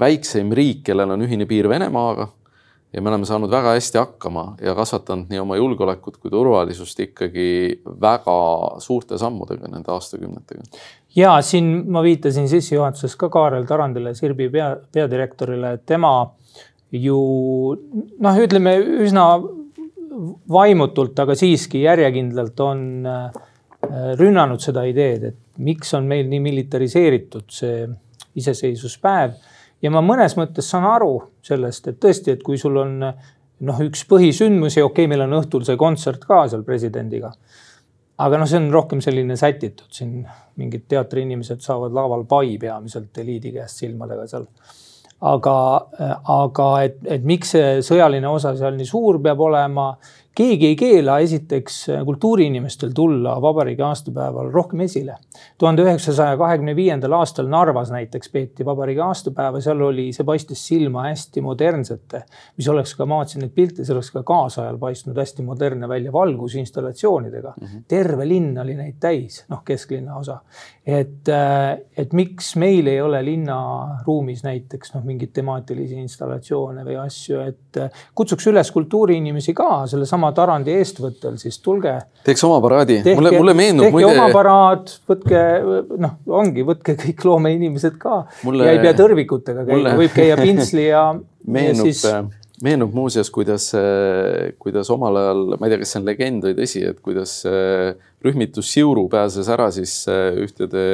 väikseim 0.00 0.52
riik, 0.54 0.84
kellel 0.86 1.10
on 1.14 1.26
ühine 1.26 1.46
piir 1.46 1.68
Venemaaga 1.68 2.28
ja 2.92 3.02
me 3.02 3.08
oleme 3.08 3.26
saanud 3.28 3.50
väga 3.50 3.74
hästi 3.76 3.98
hakkama 3.98 4.44
ja 4.60 4.74
kasvatanud 4.76 5.30
nii 5.32 5.40
oma 5.40 5.56
julgeolekut 5.56 6.18
kui 6.20 6.30
turvalisust 6.30 7.00
ikkagi 7.00 7.46
väga 8.00 8.36
suurte 8.84 9.18
sammudega 9.18 9.70
nende 9.72 9.92
aastakümnetega. 9.94 10.66
ja 11.16 11.38
siin 11.42 11.72
ma 11.92 12.02
viitasin 12.02 12.48
sissejuhatuses 12.48 13.16
ka 13.16 13.28
Kaarel 13.32 13.64
Tarandile, 13.68 14.14
Sirbi 14.14 14.50
pea, 14.52 14.74
peadirektorile, 14.92 15.78
tema 15.86 16.12
ju 16.92 17.18
noh, 18.20 18.42
ütleme 18.44 18.76
üsna 19.06 19.26
vaimutult, 20.52 21.16
aga 21.18 21.34
siiski 21.38 21.86
järjekindlalt 21.86 22.60
on 22.60 22.84
äh, 23.08 23.30
rünnanud 24.20 24.60
seda 24.60 24.84
ideed, 24.88 25.24
et 25.32 25.64
miks 25.64 25.94
on 25.96 26.04
meil 26.08 26.28
nii 26.28 26.40
militariseeritud 26.44 27.48
see 27.52 27.86
iseseisvuspäev 28.38 29.34
ja 29.82 29.90
ma 29.90 30.02
mõnes 30.04 30.36
mõttes 30.38 30.68
saan 30.70 30.86
aru 30.88 31.14
sellest, 31.44 31.88
et 31.90 32.00
tõesti, 32.02 32.36
et 32.36 32.42
kui 32.46 32.58
sul 32.60 32.78
on 32.80 32.98
noh, 33.02 33.82
üks 33.86 34.04
põhisündmusi, 34.10 34.82
okei 34.82 35.04
okay,, 35.04 35.10
meil 35.10 35.26
on 35.26 35.38
õhtul 35.40 35.66
see 35.66 35.78
kontsert 35.80 36.24
ka 36.26 36.44
seal 36.50 36.64
presidendiga. 36.66 37.32
aga 38.22 38.38
noh, 38.38 38.46
see 38.46 38.60
on 38.60 38.70
rohkem 38.70 39.00
selline 39.02 39.36
sätitud, 39.38 39.88
siin 39.90 40.22
mingid 40.60 40.84
teatriinimesed 40.90 41.62
saavad 41.64 41.94
laval 41.96 42.24
pai 42.28 42.56
peamiselt 42.60 43.18
eliidi 43.18 43.54
käest 43.56 43.82
silmadega 43.82 44.26
seal. 44.30 44.46
aga, 45.20 45.56
aga 46.34 46.68
et, 46.82 46.98
et 47.06 47.24
miks 47.24 47.54
see 47.56 47.78
sõjaline 47.86 48.28
osa 48.28 48.56
seal 48.58 48.76
nii 48.78 48.88
suur 48.88 49.20
peab 49.22 49.40
olema 49.40 49.92
keegi 50.34 50.66
ei 50.66 50.76
keela 50.76 51.18
esiteks 51.20 51.78
kultuuriinimestel 52.04 52.92
tulla 52.96 53.34
vabariigi 53.42 53.82
aastapäeval 53.84 54.50
rohkem 54.52 54.80
esile. 54.80 55.16
tuhande 55.58 55.82
üheksasaja 55.82 56.36
kahekümne 56.36 56.76
viiendal 56.76 57.12
aastal 57.18 57.48
Narvas 57.50 57.90
näiteks 57.92 58.30
peeti 58.32 58.64
vabariigi 58.64 59.00
aastapäeva, 59.04 59.60
seal 59.60 59.80
oli, 59.80 60.06
see 60.12 60.24
paistis 60.24 60.62
silma 60.68 61.06
hästi 61.08 61.42
modernsete, 61.44 62.22
mis 62.56 62.68
oleks 62.68 62.94
ka, 62.96 63.06
ma 63.06 63.20
vaatasin 63.20 63.44
neid 63.44 63.52
pilte, 63.56 63.84
see 63.84 63.94
oleks 63.94 64.12
ka 64.14 64.22
kaasajal 64.28 64.78
paistnud 64.80 65.18
hästi 65.20 65.44
modernne 65.44 65.88
välja 65.88 66.12
valgusinstallatsioonidega 66.12 67.54
mm. 67.56 67.66
-hmm. 67.66 67.84
terve 67.88 68.28
linn 68.28 68.58
oli 68.58 68.76
neid 68.78 68.96
täis, 69.00 69.42
noh, 69.52 69.64
kesklinna 69.64 70.16
osa. 70.16 70.38
et, 70.86 71.28
et 71.96 72.12
miks 72.12 72.56
meil 72.56 72.86
ei 72.86 73.00
ole 73.00 73.24
linnaruumis 73.24 74.42
näiteks 74.44 74.94
noh, 74.94 75.04
mingeid 75.04 75.30
temaatilisi 75.32 76.00
installatsioone 76.00 76.84
või 76.84 76.96
asju, 77.04 77.40
et 77.40 77.82
kutsuks 78.14 78.46
üles 78.46 78.72
kultuuriinimesi 78.72 79.54
ka 79.54 79.86
sellesama 79.86 80.21
sama 80.21 80.31
Tarandi 80.35 80.73
eestvõttel, 80.77 81.37
siis 81.41 81.59
tulge. 81.63 81.93
teeks 82.27 82.43
oma 82.47 82.59
paraadi, 82.63 82.99
mulle, 83.15 83.31
mulle 83.37 83.53
meenub. 83.57 83.87
tehke 83.87 83.97
muide... 83.97 84.09
oma 84.13 84.27
paraad, 84.33 84.91
võtke 85.09 85.43
noh, 86.03 86.17
ongi, 86.39 86.65
võtke 86.67 86.97
kõik 86.99 87.23
loomeinimesed 87.27 87.97
ka 88.01 88.25
mulle... 88.47 88.67
ja 88.67 88.75
ei 88.75 88.83
pea 88.83 88.97
tõrvikutega 88.97 89.63
käima 89.63 89.79
mulle... 89.79 89.95
võib 90.03 90.17
käia 90.17 90.37
pintsli 90.41 90.89
ja. 90.89 91.05
meenub 91.47 91.89
ja 91.89 91.95
siis... 91.95 92.03
meenub 92.63 92.93
muuseas, 92.97 93.31
kuidas, 93.33 93.69
kuidas 94.61 94.91
omal 94.93 95.21
ajal, 95.23 95.43
ma 95.55 95.67
ei 95.67 95.73
tea, 95.73 95.81
kas 95.83 95.95
see 95.95 96.01
on 96.01 96.07
legend 96.11 96.47
või 96.49 96.57
tõsi, 96.57 96.85
et 96.91 97.01
kuidas 97.05 97.35
rühmitus 98.25 98.71
Siuru 98.73 99.05
pääses 99.11 99.49
ära 99.53 99.69
siis 99.73 99.99
ühtede 100.43 100.87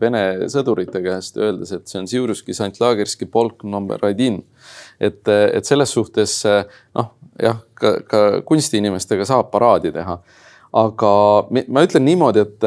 Vene 0.00 0.24
sõdurite 0.52 1.02
käest, 1.04 1.38
öeldes, 1.40 1.74
et 1.76 1.90
see 1.90 2.02
on 2.02 2.08
Siuruski 2.10 2.56
Sant-Lagerski 2.56 3.30
polk 3.30 3.66
number 3.66 4.02
один 4.06 4.42
et, 5.00 5.28
et 5.28 5.66
selles 5.66 5.92
suhtes 5.96 6.36
noh, 6.46 7.12
jah, 7.40 7.60
ka, 7.75 7.95
ka 8.07 8.23
kunstiinimestega 8.45 9.25
saab 9.27 9.51
paraadi 9.53 9.91
teha. 9.95 10.17
aga 10.75 11.11
ma 11.71 11.83
ütlen 11.85 12.03
niimoodi, 12.03 12.41
et, 12.43 12.65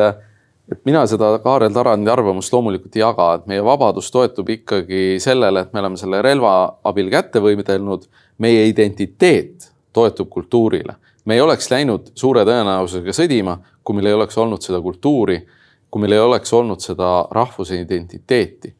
et 0.72 0.78
mina 0.88 1.02
seda 1.10 1.34
Kaarel 1.44 1.74
Tarandi 1.74 2.08
arvamust 2.10 2.52
loomulikult 2.52 2.96
ei 2.96 3.02
jaga, 3.02 3.26
et 3.36 3.50
meie 3.50 3.64
vabadus 3.64 4.08
toetub 4.10 4.48
ikkagi 4.48 5.18
sellele, 5.20 5.66
et 5.66 5.74
me 5.76 5.82
oleme 5.82 6.00
selle 6.00 6.22
relva 6.24 6.54
abil 6.88 7.10
kätte 7.12 7.42
võidelnud. 7.44 8.08
meie 8.38 8.68
identiteet 8.68 9.72
toetub 9.92 10.28
kultuurile. 10.28 10.94
me 11.24 11.34
ei 11.34 11.40
oleks 11.40 11.70
läinud 11.70 12.12
suure 12.14 12.44
tõenäosusega 12.44 13.12
sõdima, 13.12 13.58
kui 13.84 13.96
meil 13.96 14.06
ei 14.06 14.12
oleks 14.12 14.38
olnud 14.38 14.62
seda 14.62 14.80
kultuuri, 14.80 15.46
kui 15.90 16.00
meil 16.00 16.12
ei 16.12 16.18
oleks 16.18 16.52
olnud 16.52 16.80
seda 16.80 17.28
rahvuse 17.30 17.80
identiteeti 17.80 18.74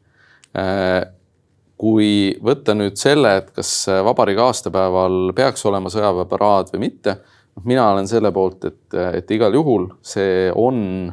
kui 1.79 2.35
võtta 2.43 2.75
nüüd 2.75 2.99
selle, 2.99 3.37
et 3.39 3.51
kas 3.55 3.71
vabariigi 4.03 4.41
aastapäeval 4.43 5.31
peaks 5.35 5.63
olema 5.69 5.91
sõjaväeparaad 5.93 6.73
või 6.73 6.89
mitte, 6.89 7.15
noh, 7.55 7.63
mina 7.63 7.87
olen 7.93 8.09
selle 8.09 8.33
poolt, 8.35 8.67
et, 8.67 8.97
et 9.21 9.31
igal 9.31 9.55
juhul 9.55 9.87
see 10.03 10.49
on 10.55 11.07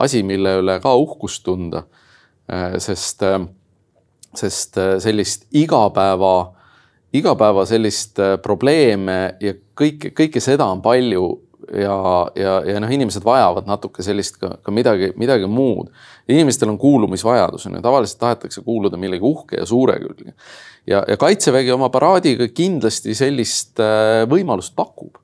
asi, 0.00 0.22
mille 0.24 0.58
üle 0.62 0.78
ka 0.80 0.94
uhkust 0.96 1.44
tunda. 1.44 1.84
sest, 2.78 3.24
sest 4.38 4.76
sellist 5.02 5.48
igapäeva, 5.50 6.52
igapäeva 7.12 7.64
sellist 7.66 8.20
probleeme 8.42 9.34
ja 9.40 9.52
kõike, 9.74 10.12
kõike 10.14 10.40
seda 10.40 10.68
on 10.70 10.82
palju 10.84 11.24
ja, 11.72 12.26
ja, 12.36 12.52
ja 12.66 12.80
noh, 12.80 12.90
inimesed 12.90 13.24
vajavad 13.24 13.66
natuke 13.66 14.04
sellist 14.06 14.38
ka, 14.40 14.56
ka 14.62 14.74
midagi, 14.74 15.12
midagi 15.18 15.48
muud. 15.50 15.90
inimestel 16.28 16.70
on 16.70 16.78
kuulumisvajadus 16.78 17.66
on 17.66 17.78
ju, 17.78 17.82
tavaliselt 17.82 18.20
tahetakse 18.20 18.62
kuuluda 18.62 18.96
millegi 18.96 19.24
uhke 19.24 19.60
ja 19.60 19.66
suure 19.66 19.98
külge. 20.00 20.34
ja, 20.86 21.04
ja 21.08 21.16
kaitsevägi 21.16 21.72
oma 21.72 21.88
paraadiga 21.88 22.48
kindlasti 22.48 23.14
sellist 23.14 23.80
äh, 23.80 24.24
võimalust 24.30 24.76
pakub 24.76 25.18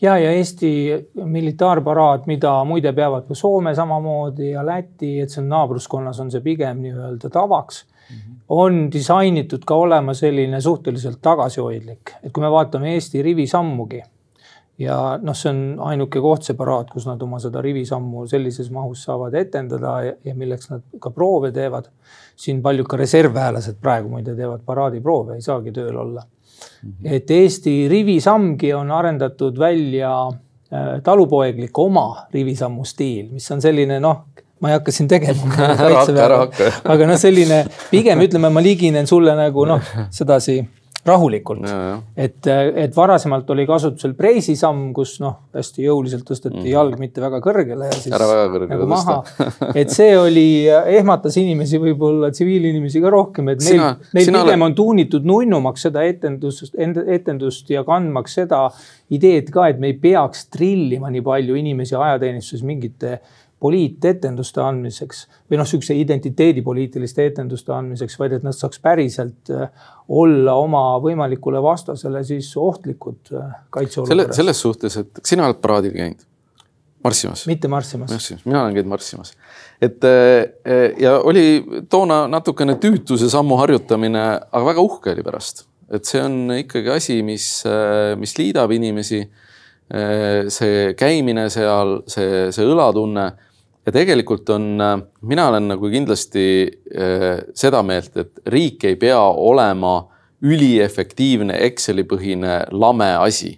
ja, 0.00 0.18
ja 0.18 0.30
Eesti 0.30 0.70
militaarparaad, 1.14 2.26
mida 2.26 2.56
muide 2.64 2.92
peavad 2.92 3.28
ka 3.28 3.34
Soome 3.34 3.74
samamoodi 3.74 4.50
ja 4.50 4.66
Läti, 4.66 5.18
et 5.20 5.30
see 5.30 5.42
on 5.42 5.52
naabruskonnas 5.52 6.20
on 6.20 6.32
see 6.34 6.42
pigem 6.44 6.82
nii-öelda 6.84 7.30
tavaks 7.30 7.84
mm. 7.84 8.16
-hmm. 8.16 8.40
on 8.48 8.88
disainitud 8.92 9.62
ka 9.66 9.74
olema 9.74 10.14
selline 10.14 10.60
suhteliselt 10.60 11.22
tagasihoidlik, 11.22 12.18
et 12.22 12.32
kui 12.32 12.42
me 12.42 12.50
vaatame 12.50 12.94
Eesti 12.94 13.22
rivisammugi 13.22 14.02
ja 14.78 14.96
noh, 15.22 15.36
see 15.38 15.50
on 15.52 15.60
ainuke 15.90 16.20
koht, 16.22 16.46
see 16.46 16.56
paraad, 16.58 16.88
kus 16.90 17.06
nad 17.06 17.22
oma 17.22 17.38
seda 17.42 17.62
rivisammu 17.64 18.26
sellises 18.30 18.70
mahus 18.74 19.04
saavad 19.06 19.34
etendada 19.38 19.94
ja, 20.02 20.14
ja 20.26 20.34
milleks 20.38 20.70
nad 20.72 20.82
ka 21.00 21.12
proove 21.14 21.52
teevad. 21.54 21.90
siin 22.36 22.62
paljud 22.62 22.86
ka 22.90 22.96
reservväelased 22.98 23.76
praegu 23.80 24.08
muide 24.10 24.34
teevad 24.34 24.64
paraadiproove, 24.66 25.36
ei 25.36 25.42
saagi 25.42 25.72
tööl 25.72 25.96
olla. 25.96 26.24
-hmm. 26.24 27.14
et 27.16 27.30
Eesti 27.30 27.88
rivisammgi 27.88 28.72
on 28.74 28.90
arendatud 28.90 29.58
välja 29.58 30.28
äh, 30.28 31.02
talupoeglik 31.02 31.78
oma 31.78 32.26
rivisammu 32.32 32.84
stiil, 32.84 33.30
mis 33.32 33.50
on 33.50 33.62
selline 33.62 34.00
noh, 34.00 34.24
ma 34.60 34.70
ei 34.70 34.78
hakka 34.78 34.92
siin 34.92 35.08
tegema 35.08 35.54
aga 36.92 37.06
noh, 37.06 37.18
selline 37.18 37.64
pigem 37.90 38.20
ütleme, 38.26 38.50
ma 38.50 38.62
liginen 38.62 39.06
sulle 39.06 39.36
nagu 39.36 39.64
noh, 39.64 39.80
sedasi 40.18 40.62
rahulikult. 41.06 41.66
et, 42.16 42.46
et 42.84 42.96
varasemalt 42.96 43.50
oli 43.52 43.66
kasutusel 43.68 44.14
preisisamm, 44.16 44.86
kus 44.96 45.18
noh, 45.20 45.36
hästi 45.54 45.84
jõuliselt 45.84 46.24
tõsteti 46.28 46.62
mm. 46.62 46.70
jalg 46.72 46.98
mitte 47.00 47.22
väga 47.24 47.40
kõrgele 47.44 47.90
ja 47.90 47.98
siis 47.98 48.14
ära 48.16 48.28
väga 48.28 48.46
kõrgele 48.54 48.78
nagu 48.78 48.88
maha. 48.88 49.18
et 49.80 49.92
see 49.92 50.16
oli, 50.18 50.46
ehmatas 50.96 51.36
inimesi, 51.40 51.80
võib-olla 51.82 52.32
tsiviilinimesi 52.34 53.04
ka 53.04 53.12
rohkem, 53.12 53.52
et 53.52 53.62
neil, 53.66 53.84
neil 54.16 54.30
pigem 54.32 54.40
ole... 54.40 54.58
on 54.70 54.76
tuunitud 54.80 55.28
nunnumaks 55.28 55.88
seda 55.88 56.04
etendust, 56.08 56.74
etendust 56.74 57.70
ja 57.72 57.84
kandmaks 57.86 58.40
seda 58.40 58.64
ideed 59.14 59.52
ka, 59.52 59.68
et 59.70 59.80
me 59.80 59.92
ei 59.92 59.98
peaks 60.00 60.48
trillima 60.52 61.12
nii 61.12 61.24
palju 61.24 61.58
inimesi 61.60 61.98
ajateenistuses 61.98 62.64
mingite 62.64 63.18
poliitetenduste 63.64 64.60
andmiseks 64.60 65.22
või 65.48 65.56
noh, 65.56 65.68
sihukese 65.68 65.96
identiteedipoliitiliste 65.96 67.24
etenduste 67.30 67.72
andmiseks, 67.72 68.18
vaid 68.20 68.36
et 68.36 68.44
nad 68.44 68.56
saaks 68.56 68.80
päriselt 68.84 69.52
äh, 69.54 69.70
olla 70.12 70.56
oma 70.60 70.82
võimalikule 71.00 71.62
vastasele 71.64 72.20
siis 72.28 72.50
ohtlikud 72.60 73.32
äh, 73.32 73.54
kaitseolukorras. 73.72 74.10
selle, 74.10 74.36
selles 74.36 74.60
suhtes, 74.66 74.98
et 75.00 75.22
sina 75.24 75.46
oled 75.48 75.62
paraadil 75.64 75.94
käinud, 75.96 76.26
marssimas? 77.06 77.46
mitte 77.48 77.70
marssimas. 77.72 78.12
marssimas, 78.12 78.44
mina 78.44 78.66
olen 78.66 78.76
käinud 78.76 78.92
marssimas. 78.92 79.32
et 79.80 80.04
äh, 80.10 80.84
ja 81.00 81.14
oli 81.24 81.86
toona 81.88 82.26
natukene 82.28 82.76
tüütuse 82.82 83.30
sammu 83.32 83.56
harjutamine, 83.62 84.26
aga 84.44 84.64
väga 84.66 84.84
uhke 84.84 85.14
oli 85.14 85.24
pärast, 85.24 85.64
et 85.88 86.04
see 86.04 86.20
on 86.20 86.52
ikkagi 86.58 86.92
asi, 86.92 87.22
mis, 87.24 87.48
mis 88.20 88.36
liidab 88.36 88.76
inimesi 88.76 89.22
see 90.48 90.94
käimine 90.96 91.48
seal, 91.52 91.98
see, 92.08 92.46
see 92.56 92.64
õlatunne 92.64 93.26
ja 93.86 93.92
tegelikult 93.92 94.48
on, 94.50 94.80
äh, 94.80 94.96
mina 95.22 95.48
olen 95.48 95.68
nagu 95.74 95.90
kindlasti 95.92 96.46
äh, 96.64 97.44
seda 97.54 97.82
meelt, 97.86 98.16
et 98.16 98.40
riik 98.50 98.84
ei 98.88 98.96
pea 99.00 99.20
olema 99.20 99.96
üliefektiivne 100.44 101.56
Exceli 101.68 102.04
põhine 102.08 102.64
lame 102.72 103.14
asi. 103.16 103.54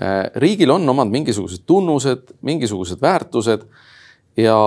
Äh, 0.00 0.26
riigil 0.42 0.70
on 0.74 0.88
omad 0.88 1.10
mingisugused 1.12 1.64
tunnused, 1.66 2.36
mingisugused 2.46 3.00
väärtused 3.02 3.64
ja, 4.36 4.58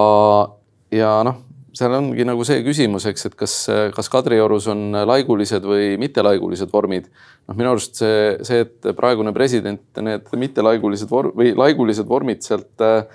ja 0.92 1.12
noh, 1.28 1.44
seal 1.76 1.94
ongi 1.94 2.26
nagu 2.28 2.44
see 2.48 2.64
küsimus, 2.66 3.06
eks, 3.10 3.28
et 3.30 3.36
kas, 3.40 3.56
kas 3.96 4.10
Kadriorus 4.12 4.68
on 4.72 4.98
laigulised 5.08 5.66
või 5.66 5.94
mittelaigulised 6.02 6.72
vormid. 6.74 7.10
noh, 7.48 7.58
minu 7.58 7.72
arust 7.72 8.02
see, 8.02 8.38
see, 8.46 8.66
et 8.66 8.90
praegune 8.98 9.34
president 9.34 10.02
need 10.04 10.28
mittelaigulised 10.44 11.10
vorm 11.10 11.36
või 11.38 11.54
laigulised 11.58 12.10
vormid 12.10 12.44
sealt 12.46 12.84
äh, 12.84 13.06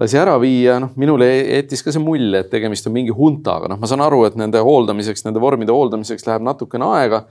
lasi 0.00 0.18
ära 0.20 0.36
viia, 0.40 0.76
noh, 0.82 0.92
minule 1.00 1.28
jättis 1.28 1.82
ka 1.84 1.92
see 1.94 2.02
mulje, 2.02 2.42
et 2.42 2.50
tegemist 2.52 2.88
on 2.88 2.94
mingi 2.96 3.14
huntaga, 3.16 3.70
noh, 3.72 3.80
ma 3.80 3.88
saan 3.88 4.04
aru, 4.04 4.24
et 4.28 4.36
nende 4.38 4.60
hooldamiseks, 4.64 5.24
nende 5.24 5.42
vormide 5.42 5.74
hooldamiseks 5.74 6.26
läheb 6.28 6.44
natukene 6.46 6.88
aega. 6.98 7.24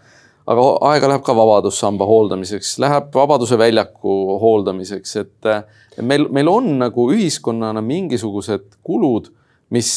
aga 0.45 0.63
aega 0.91 1.07
läheb 1.09 1.23
ka 1.25 1.33
Vabadussamba 1.33 2.05
hooldamiseks, 2.05 2.75
läheb 2.81 3.07
Vabaduse 3.13 3.57
väljaku 3.57 4.15
hooldamiseks, 4.41 5.15
et 5.21 5.49
meil, 6.01 6.27
meil 6.29 6.49
on 6.51 6.67
nagu 6.83 7.07
ühiskonnana 7.13 7.81
mingisugused 7.81 8.67
kulud, 8.85 9.31
mis, 9.73 9.89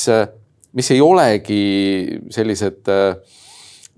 mis 0.73 0.91
ei 0.95 1.03
olegi 1.05 1.61
sellised 2.33 2.89
äh, 2.89 3.37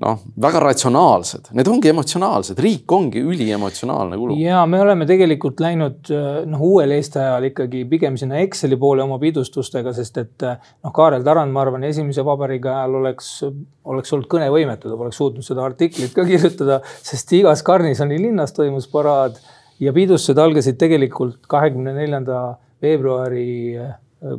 noh, 0.00 0.20
väga 0.40 0.60
ratsionaalsed, 0.64 1.50
need 1.56 1.68
ongi 1.68 1.90
emotsionaalsed, 1.92 2.58
riik 2.62 2.92
ongi 2.94 3.20
üliemotsionaalne 3.20 4.18
kulu. 4.20 4.36
ja 4.40 4.62
me 4.70 4.80
oleme 4.80 5.06
tegelikult 5.08 5.60
läinud 5.62 6.10
noh, 6.50 6.64
uuel 6.64 6.94
Eesti 6.96 7.20
ajal 7.20 7.50
ikkagi 7.50 7.84
pigem 7.90 8.16
sinna 8.20 8.40
Exceli 8.44 8.78
poole 8.80 9.04
oma 9.04 9.20
pidustustega, 9.22 9.92
sest 9.96 10.20
et 10.22 10.46
noh, 10.46 10.94
Kaarel 10.96 11.24
Tarand, 11.26 11.52
ma 11.52 11.64
arvan, 11.66 11.84
esimese 11.88 12.24
vabariigi 12.26 12.70
ajal 12.72 12.98
oleks, 13.02 13.30
oleks 13.92 14.16
olnud 14.16 14.30
kõnevõimetu, 14.32 14.88
ta 14.88 14.98
poleks 15.00 15.20
suutnud 15.20 15.46
seda 15.46 15.64
artiklit 15.68 16.16
ka 16.16 16.24
kirjutada, 16.28 16.80
sest 17.04 17.36
igas 17.36 17.64
garnisoni 17.66 18.20
linnas 18.20 18.56
toimus 18.56 18.88
paraad 18.90 19.38
ja 19.80 19.92
pidustused 19.96 20.40
algasid 20.40 20.80
tegelikult 20.80 21.44
kahekümne 21.50 21.94
neljanda 21.96 22.42
veebruari 22.80 23.50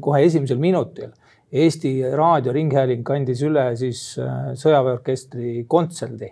kohe 0.02 0.26
esimesel 0.26 0.62
minutil 0.62 1.14
Eesti 1.52 1.98
Raadioringhääling 2.16 3.04
kandis 3.04 3.42
üle 3.44 3.66
siis 3.80 4.04
äh, 4.22 4.54
sõjaväeorkestri 4.60 5.66
kontserdi. 5.68 6.32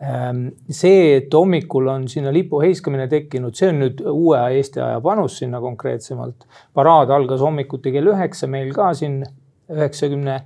Ähm, 0.00 0.46
see, 0.72 1.18
et 1.18 1.34
hommikul 1.34 1.90
on 1.92 2.06
sinna 2.08 2.32
lipu 2.32 2.62
heiskamine 2.62 3.06
tekkinud, 3.10 3.54
see 3.54 3.68
on 3.70 3.82
nüüd 3.84 4.00
uue 4.10 4.40
Eesti 4.56 4.80
aja 4.82 5.00
panus 5.04 5.36
sinna 5.42 5.60
konkreetsemalt. 5.60 6.46
paraad 6.74 7.12
algas 7.14 7.44
hommikuti 7.44 7.92
kell 7.92 8.10
üheksa 8.14 8.48
meil 8.48 8.72
ka 8.74 8.94
siin 8.96 9.20
üheksakümne 9.70 10.40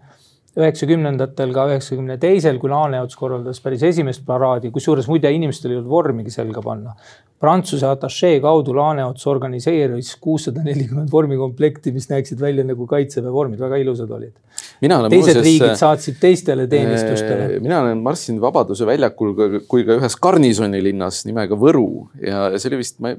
üheksakümnendatel, 0.55 1.53
ka 1.55 1.67
üheksakümne 1.73 2.17
teisel, 2.23 2.61
kui 2.63 2.71
Laaneots 2.71 3.19
korraldas 3.19 3.61
päris 3.63 3.83
esimest 3.87 4.23
paraadi, 4.27 4.71
kusjuures 4.75 5.09
muide 5.11 5.33
inimestel 5.35 5.73
ei 5.73 5.81
olnud 5.81 5.91
vormigi 5.91 6.35
selga 6.35 6.63
panna. 6.63 6.95
Prantsuse 7.43 7.85
atašee 7.89 8.39
kaudu 8.41 8.73
Laaneots 8.77 9.27
organiseeris 9.29 10.13
kuussada 10.23 10.63
nelikümmend 10.65 11.11
vormikomplekti, 11.13 11.91
mis 11.93 12.07
näeksid 12.09 12.41
välja 12.41 12.65
nagu 12.65 12.87
kaitseväe 12.89 13.33
vormid, 13.35 13.59
väga 13.61 13.81
ilusad 13.83 14.13
olid. 14.15 14.33
teised 14.81 15.11
muuses, 15.11 15.41
riigid 15.43 15.75
saatsid 15.81 16.21
teistele 16.23 16.69
teenistustele. 16.71 17.59
mina 17.61 17.81
olen 17.83 17.99
marssinud 18.07 18.41
Vabaduse 18.41 18.87
väljakul 18.87 19.35
kui 19.69 19.85
ka 19.85 19.99
ühes 19.99 20.17
garnisonilinnas 20.23 21.25
nimega 21.27 21.59
Võru 21.59 22.07
ja, 22.23 22.47
ja 22.55 22.63
see 22.63 22.71
oli 22.71 22.81
vist, 22.81 23.01
ma 23.03 23.13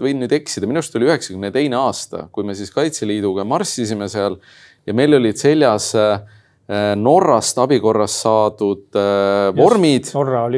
võin 0.00 0.24
nüüd 0.24 0.32
eksida, 0.40 0.66
minu 0.66 0.80
arust 0.80 0.96
oli 0.96 1.10
üheksakümne 1.10 1.52
teine 1.54 1.78
aasta, 1.78 2.26
kui 2.32 2.48
me 2.48 2.56
siis 2.58 2.72
Kaitseliiduga 2.74 3.44
marssisime 3.46 4.08
seal 4.08 4.40
ja 4.88 4.96
meil 4.96 5.14
olid 5.20 5.38
seljas 5.38 5.92
äh, 5.98 6.18
Äh, 6.68 6.92
Norrast 7.00 7.56
abikorras 7.58 8.12
saadud 8.20 8.92
äh, 8.92 9.56
vormid, 9.56 10.10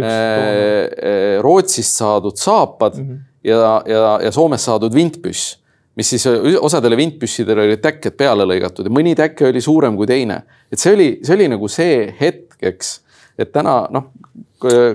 äh, 0.02 1.38
Rootsist 1.38 2.00
saadud 2.00 2.34
saapad 2.36 2.96
mm 2.98 3.04
-hmm. 3.04 3.18
ja, 3.44 3.82
ja, 3.86 4.18
ja 4.22 4.32
Soomest 4.32 4.64
saadud 4.64 4.94
vintpüss, 4.94 5.58
mis 5.94 6.10
siis 6.10 6.26
osadele 6.60 6.96
vintpüssidele 6.96 7.62
olid 7.62 7.82
täkked 7.82 8.16
peale 8.18 8.42
lõigatud 8.42 8.90
ja 8.90 8.90
mõni 8.90 9.14
täke 9.14 9.46
oli 9.48 9.60
suurem 9.60 9.96
kui 9.96 10.06
teine. 10.06 10.42
et 10.72 10.78
see 10.78 10.94
oli, 10.94 11.20
see 11.22 11.34
oli 11.34 11.48
nagu 11.48 11.68
see 11.68 12.14
hetk, 12.20 12.58
eks, 12.62 13.00
et 13.38 13.52
täna 13.52 13.86
noh, 13.90 14.10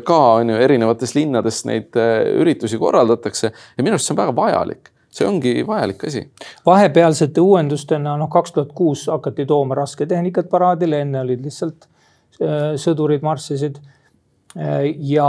ka 0.04 0.19
on 0.34 0.49
ju 0.49 0.56
erinevates 0.56 1.15
linnades 1.15 1.65
neid 1.65 1.95
üritusi 2.41 2.78
korraldatakse 2.78 3.51
ja 3.78 3.84
minu 3.84 3.95
arust 3.95 4.06
see 4.06 4.13
on 4.13 4.23
väga 4.25 4.36
vajalik 4.36 4.91
see 5.15 5.28
ongi 5.28 5.63
vajalik 5.67 6.04
asi. 6.10 6.25
vahepealsete 6.65 7.41
uuendustena, 7.41 8.17
noh, 8.19 8.30
kaks 8.32 8.56
tuhat 8.56 8.71
kuus 8.75 9.08
hakati 9.12 9.45
tooma 9.49 9.78
rasketehnikat 9.80 10.49
paraadile, 10.51 11.01
enne 11.06 11.21
olid 11.23 11.43
lihtsalt 11.45 11.88
sõdurid 12.82 13.23
marssisid 13.23 13.80
ja 14.56 15.28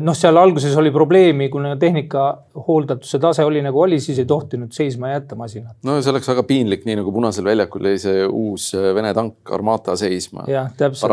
noh, 0.00 0.16
seal 0.16 0.38
alguses 0.40 0.72
oli 0.80 0.88
probleemi, 0.92 1.50
kuna 1.52 1.74
tehnika 1.76 2.22
hooldatuse 2.68 3.18
tase 3.20 3.44
oli 3.44 3.60
nagu 3.62 3.82
oli, 3.84 3.98
siis 4.00 4.18
ei 4.22 4.28
tohtinud 4.28 4.72
seisma 4.72 5.10
jätta 5.10 5.36
masinat. 5.36 5.76
no 5.84 5.98
see 6.00 6.12
oleks 6.12 6.30
väga 6.32 6.46
piinlik, 6.48 6.86
nii 6.88 6.96
nagu 7.02 7.12
Punasel 7.12 7.44
väljakul 7.44 7.90
jäi 7.90 8.00
see 8.00 8.24
uus 8.24 8.70
Vene 8.96 9.12
tank 9.14 9.52
Armata 9.52 9.96
seisma. 10.00 10.46
jah, 10.48 10.70
täpselt. 10.76 11.04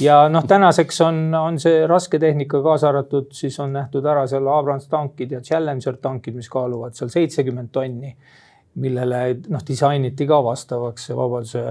ja 0.00 0.20
noh, 0.30 0.46
tänaseks 0.46 1.00
on, 1.08 1.18
on 1.34 1.58
see 1.62 1.82
rasketehnika 1.90 2.62
kaasa 2.62 2.92
arvatud, 2.92 3.32
siis 3.34 3.58
on 3.60 3.74
nähtud 3.74 4.06
ära 4.06 4.28
seal 4.30 4.46
Abrams 4.46 4.86
tankid 4.92 5.34
ja 5.34 5.42
Challenger 5.42 5.98
tankid, 5.98 6.38
mis 6.38 6.50
kaaluvad 6.52 6.94
seal 6.94 7.10
seitsekümmend 7.10 7.74
tonni, 7.74 8.14
millele 8.78 9.22
noh, 9.50 9.66
disainiti 9.66 10.30
ka 10.30 10.38
vastavaks 10.46 11.10
Vabaduse 11.10 11.66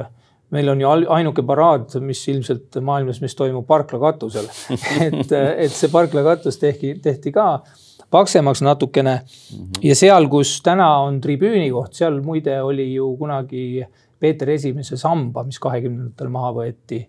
meil 0.53 0.69
on 0.69 0.81
ju 0.81 0.91
ainuke 1.15 1.43
paraad, 1.45 1.89
mis 2.05 2.21
ilmselt 2.31 2.77
maailmas, 2.85 3.21
mis 3.23 3.35
toimub 3.35 3.65
parkla 3.67 3.99
katusel 3.99 4.47
et, 5.07 5.31
et 5.31 5.73
see 5.73 5.91
parkla 5.93 6.23
katus 6.25 6.59
tehti, 6.61 6.95
tehti 7.01 7.33
ka 7.35 7.47
paksemaks 8.11 8.61
natukene 8.61 9.15
mm. 9.15 9.57
-hmm. 9.57 9.81
ja 9.89 9.95
seal, 9.95 10.29
kus 10.29 10.59
täna 10.63 10.89
on 11.07 11.21
tribüüni 11.21 11.69
koht, 11.71 11.93
seal 11.93 12.21
muide 12.21 12.61
oli 12.61 12.93
ju 12.93 13.15
kunagi 13.17 13.85
Peeter 14.19 14.49
Esimese 14.49 14.97
samba, 14.97 15.43
mis 15.43 15.59
kahekümnendatel 15.59 16.29
maha 16.31 16.53
võeti 16.55 17.01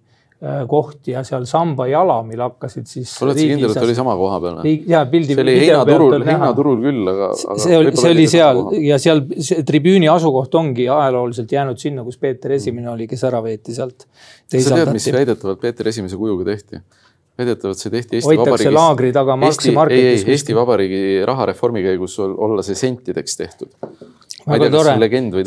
koht 0.69 1.09
ja 1.09 1.23
seal 1.25 1.47
samba 1.49 1.87
jalamil 1.89 2.43
hakkasid 2.45 2.85
siis. 2.91 3.15
oled 3.25 3.39
sa 3.39 3.45
kindel, 3.49 3.73
et 3.73 3.87
oli 3.87 3.95
sama 3.97 4.17
koha 4.19 4.41
peal 4.43 4.59
või? 4.61 4.75
ja 4.91 5.01
pildi. 5.09 5.33
see 5.33 5.45
oli 5.47 5.55
hinnaturul, 5.63 6.17
hinnaturul 6.29 6.83
küll, 6.83 7.09
aga, 7.13 7.31
aga. 7.33 7.57
see 7.63 7.79
oli, 7.79 7.95
see 7.97 8.11
oli 8.13 8.27
seal 8.29 8.61
ja 8.85 8.99
seal 9.01 9.23
see 9.49 9.65
tribüüni 9.71 10.11
asukoht 10.13 10.59
ongi 10.61 10.91
ajalooliselt 10.93 11.57
jäänud 11.57 11.81
sinna, 11.81 12.05
kus 12.05 12.21
Peeter 12.21 12.53
Esimene 12.59 12.93
oli, 12.93 13.09
kes 13.09 13.25
ära 13.31 13.41
veeti 13.45 13.77
sealt. 13.77 14.05
sa 14.45 14.61
tead, 14.75 14.93
mis 14.93 15.09
väidetavalt 15.17 15.63
Peeter 15.65 15.89
Esimese 15.89 16.21
kujuga 16.21 16.51
tehti? 16.53 16.83
väidetavalt 17.41 17.81
see 17.81 17.93
tehti 17.93 18.21
Eesti 18.21 18.29
Hoitakse 18.29 18.51
Vabariigis. 18.51 18.77
laagri 18.77 19.15
taga 19.17 19.39
Marxi 19.41 19.73
marketis. 19.77 20.29
Eesti 20.37 20.57
Vabariigi 20.57 21.03
rahareformi 21.29 21.85
käigus 21.85 22.21
olla 22.21 22.65
see 22.65 22.77
sentideks 22.77 23.41
tehtud 23.41 23.73
väga 24.47 24.71
tore, 24.71 24.95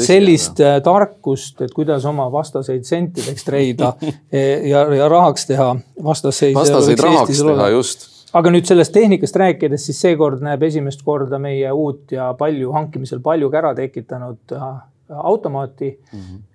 sellist 0.03 0.59
äh, 0.63 0.79
tarkust, 0.83 1.61
et 1.65 1.73
kuidas 1.75 2.05
oma 2.09 2.27
vastaseid 2.33 2.87
sentideks 2.87 3.47
treida 3.47 3.93
ja, 4.71 4.83
ja 4.99 5.09
rahaks 5.11 5.47
teha 5.49 5.71
vastasseis. 6.03 6.55
vastaseid 6.57 7.03
rahaks 7.05 7.43
teha, 7.43 7.69
just. 7.75 8.09
aga 8.35 8.53
nüüd 8.53 8.67
sellest 8.69 8.93
tehnikast 8.95 9.39
rääkides, 9.39 9.87
siis 9.89 10.01
seekord 10.07 10.43
näeb 10.45 10.67
esimest 10.67 11.05
korda 11.07 11.39
meie 11.41 11.71
uut 11.71 12.11
ja 12.15 12.33
palju 12.39 12.75
hankimisel 12.75 13.23
palju 13.25 13.51
kära 13.53 13.73
tekitanud 13.77 14.55
äh, 14.57 14.69
automaati 15.09 15.95
mm 15.95 16.19
-hmm. 16.19 16.45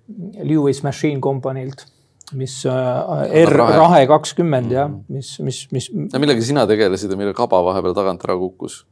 Lewis 0.45 0.83
Machine 0.83 1.19
Company'lt 1.19 1.87
mis 2.33 2.65
äh, 2.65 3.43
R 3.45 3.53
Rahe 3.53 4.05
kakskümmend 4.09 4.71
jah, 4.73 4.89
mhm. 4.89 5.03
mis, 5.13 5.37
mis, 5.45 5.61
mis. 5.71 5.89
millega 5.93 6.41
sina 6.41 6.65
tegelesid 6.69 7.11
ja 7.11 7.17
mille 7.19 7.35
kaba 7.37 7.61
vahepeal 7.67 7.93
tagant 7.97 8.25
ära 8.25 8.37
kukkus? 8.39 8.83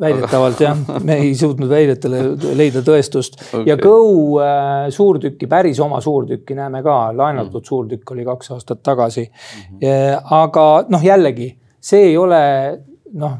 Väidetavalt 0.00 0.60
jah, 0.60 0.78
me 1.06 1.18
ei 1.22 1.34
suutnud 1.38 1.70
väidetele 1.70 2.22
leida 2.58 2.82
tõestust 2.86 3.38
okay. 3.42 3.64
ja 3.68 3.76
Go 3.80 3.98
äh, 4.42 4.88
suurtükki, 4.94 5.48
päris 5.50 5.80
oma 5.80 6.00
suurtükki 6.04 6.56
näeme 6.58 6.82
ka, 6.86 6.98
laenatud 7.16 7.62
mm. 7.62 7.68
suurtükk 7.70 8.16
oli 8.16 8.26
kaks 8.26 8.50
aastat 8.56 8.82
tagasi 8.82 9.28
mm. 9.28 9.78
-hmm. 9.78 10.26
aga 10.40 10.66
noh, 10.88 11.04
jällegi 11.04 11.52
see 11.80 12.10
ei 12.10 12.16
ole 12.18 12.40
noh, 13.16 13.36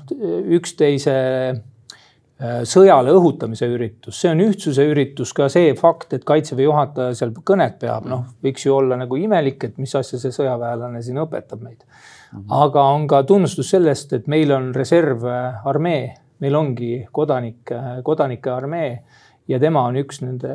üksteise 0.57 1.15
äh, 1.51 2.61
sõjale 2.69 3.15
õhutamise 3.17 3.69
üritus, 3.73 4.21
see 4.21 4.31
on 4.31 4.43
ühtsuse 4.45 4.87
üritus, 4.87 5.33
ka 5.37 5.49
see 5.53 5.73
fakt, 5.79 6.13
et 6.17 6.27
kaitseväe 6.29 6.69
juhataja 6.69 7.17
seal 7.19 7.35
kõnet 7.37 7.81
peab, 7.83 8.07
noh, 8.11 8.27
võiks 8.45 8.67
ju 8.67 8.77
olla 8.77 8.99
nagu 9.01 9.19
imelik, 9.21 9.65
et 9.65 9.81
mis 9.83 9.95
asja 9.99 10.21
see 10.23 10.35
sõjaväelane 10.35 11.03
siin 11.03 11.19
õpetab 11.25 11.65
meid. 11.65 11.83
Mhm. 12.33 12.47
aga 12.51 12.83
on 12.93 13.07
ka 13.07 13.23
tunnustus 13.23 13.71
sellest, 13.71 14.13
et 14.13 14.27
meil 14.27 14.51
on 14.53 14.73
reservarmee 14.75 16.15
meil 16.43 16.59
ongi 16.59 16.91
kodanike, 17.13 17.81
kodanike 18.05 18.51
armee 18.53 18.91
ja 19.47 19.59
tema 19.63 19.85
on 19.87 19.97
üks 20.01 20.21
nende 20.25 20.53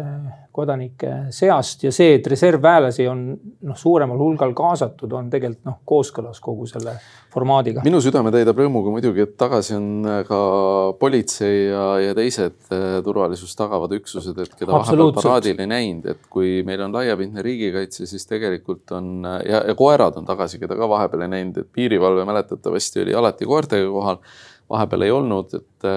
kodanike 0.51 1.11
seast 1.31 1.85
ja 1.85 1.93
see, 1.95 2.17
et 2.17 2.25
reservväelasi 2.27 3.05
on 3.07 3.21
noh, 3.31 3.77
suuremal 3.79 4.19
hulgal 4.19 4.51
kaasatud, 4.55 5.13
on 5.15 5.29
tegelikult 5.31 5.69
noh, 5.69 5.77
kooskõlas 5.87 6.41
kogu 6.43 6.67
selle 6.67 6.97
formaadiga. 7.31 7.85
minu 7.87 8.01
südame 8.03 8.33
täidab 8.35 8.59
rõõmuga 8.59 8.91
muidugi, 8.91 9.23
et 9.23 9.37
tagasi 9.39 9.77
on 9.77 9.87
ka 10.27 10.41
politsei 10.99 11.69
ja, 11.69 11.85
ja 12.03 12.17
teised 12.17 12.57
eh, 12.75 12.99
turvalisust 13.05 13.55
tagavad 13.61 13.95
üksused, 13.95 14.43
et 14.43 14.59
keda 14.59 14.75
vahepeal 14.75 15.15
paraadil 15.15 15.63
ei 15.63 15.71
näinud, 15.71 16.11
et 16.11 16.27
kui 16.31 16.59
meil 16.67 16.83
on 16.83 16.99
laiapindne 16.99 17.47
riigikaitse, 17.47 18.09
siis 18.11 18.27
tegelikult 18.27 18.91
on 18.97 19.23
ja, 19.47 19.63
ja 19.71 19.77
koerad 19.79 20.19
on 20.19 20.27
tagasi, 20.27 20.59
keda 20.59 20.75
ka 20.75 20.91
vahepeal 20.91 21.29
ei 21.29 21.35
näinud, 21.37 21.63
et 21.63 21.71
piirivalve 21.71 22.27
mäletatavasti 22.27 23.05
oli 23.05 23.15
alati 23.15 23.47
koertega 23.47 23.87
kohal 23.87 24.19
vahepeal 24.71 25.05
ei 25.07 25.13
olnud, 25.13 25.53
et, 25.59 25.91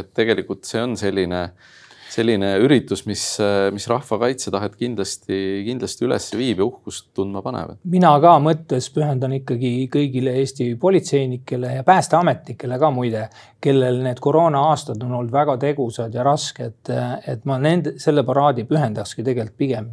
et 0.00 0.12
tegelikult 0.16 0.66
see 0.68 0.82
on 0.82 0.94
selline, 0.98 1.40
selline 2.14 2.50
üritus, 2.62 3.04
mis, 3.08 3.22
mis 3.74 3.86
rahva 3.90 4.18
kaitsetahet 4.24 4.76
kindlasti, 4.78 5.38
kindlasti 5.66 6.06
üles 6.06 6.28
viib 6.36 6.62
ja 6.62 6.68
uhkust 6.68 7.10
tundma 7.16 7.42
paneb. 7.44 7.74
mina 7.90 8.12
ka 8.22 8.36
mõttes 8.42 8.90
pühendan 8.94 9.34
ikkagi 9.40 9.72
kõigile 9.92 10.36
Eesti 10.42 10.70
politseinikele 10.80 11.76
ja 11.78 11.86
päästeametnikele 11.86 12.78
ka 12.78 12.92
muide, 12.94 13.26
kellel 13.62 14.02
need 14.04 14.22
koroona 14.22 14.66
aastad 14.70 15.02
on 15.02 15.18
olnud 15.18 15.34
väga 15.34 15.58
tegusad 15.66 16.14
ja 16.14 16.26
rasked, 16.26 16.94
et 17.26 17.44
ma 17.48 17.58
nende, 17.62 17.98
selle 18.02 18.26
paraadi 18.26 18.66
pühendakski 18.68 19.26
tegelikult 19.26 19.60
pigem 19.64 19.92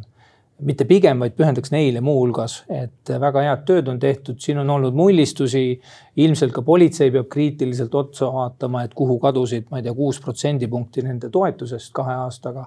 mitte 0.62 0.86
pigem, 0.88 1.20
vaid 1.22 1.34
pühendaks 1.36 1.72
neile 1.74 2.02
muuhulgas, 2.04 2.62
et 2.70 3.12
väga 3.20 3.44
head 3.46 3.62
tööd 3.68 3.88
on 3.90 4.00
tehtud, 4.02 4.38
siin 4.42 4.60
on 4.62 4.70
olnud 4.70 4.96
mullistusi. 4.96 5.80
ilmselt 6.16 6.52
ka 6.52 6.62
politsei 6.62 7.10
peab 7.10 7.28
kriitiliselt 7.28 7.94
otsa 7.94 8.28
vaatama, 8.32 8.82
et 8.84 8.94
kuhu 8.94 9.18
kadusid, 9.18 9.70
ma 9.70 9.78
ei 9.78 9.86
tea, 9.86 9.94
kuus 9.94 10.20
protsendipunkti 10.20 11.02
nende 11.02 11.30
toetusest 11.30 11.92
kahe 11.92 12.14
aastaga. 12.26 12.66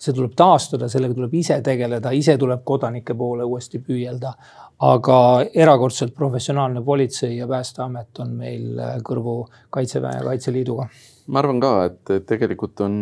see 0.00 0.14
tuleb 0.16 0.32
taastada, 0.32 0.88
sellega 0.88 1.12
tuleb 1.14 1.34
ise 1.34 1.58
tegeleda, 1.60 2.10
ise 2.16 2.38
tuleb 2.40 2.62
kodanike 2.64 3.14
poole 3.14 3.44
uuesti 3.44 3.78
püüelda. 3.78 4.32
aga 4.80 5.44
erakordselt 5.54 6.14
professionaalne 6.14 6.82
politsei 6.82 7.36
ja 7.36 7.46
päästeamet 7.46 8.18
on 8.18 8.30
meil 8.30 8.80
kõrvu 9.04 9.46
Kaitseväe 9.70 10.12
ja 10.18 10.24
Kaitseliiduga 10.24 10.88
ma 11.26 11.38
arvan 11.38 11.60
ka, 11.60 11.84
et 11.84 12.26
tegelikult 12.26 12.80
on, 12.80 12.92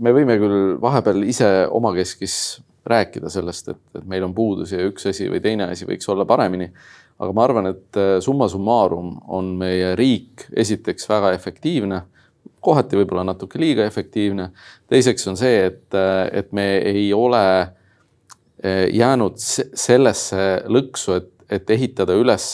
me 0.00 0.12
võime 0.12 0.38
küll 0.38 0.78
vahepeal 0.80 1.22
ise 1.28 1.66
omakeskis 1.70 2.62
rääkida 2.86 3.30
sellest, 3.32 3.68
et, 3.72 3.82
et 3.98 4.04
meil 4.08 4.24
on 4.26 4.34
puudusi 4.34 4.76
ja 4.76 4.86
üks 4.86 5.08
asi 5.10 5.28
või 5.30 5.42
teine 5.42 5.70
asi 5.72 5.88
võiks 5.88 6.08
olla 6.12 6.26
paremini. 6.28 6.70
aga 7.18 7.32
ma 7.32 7.44
arvan, 7.44 7.66
et 7.72 7.96
äh, 7.96 8.18
summa 8.20 8.48
summarum 8.48 9.14
on 9.32 9.54
meie 9.58 9.94
riik 9.96 10.46
esiteks 10.52 11.08
väga 11.08 11.32
efektiivne, 11.32 12.02
kohati 12.60 12.98
võib-olla 12.98 13.24
natuke 13.24 13.60
liiga 13.60 13.86
efektiivne. 13.86 14.50
teiseks 14.88 15.26
on 15.28 15.36
see, 15.36 15.64
et, 15.66 15.94
äh, 15.94 16.28
et 16.32 16.52
me 16.52 16.76
ei 16.78 17.12
ole 17.14 17.46
äh, 17.60 18.86
jäänud 18.92 19.38
sellesse 19.38 20.62
lõksu, 20.68 21.16
et 21.16 21.32
et 21.50 21.70
ehitada 21.70 22.16
üles 22.18 22.48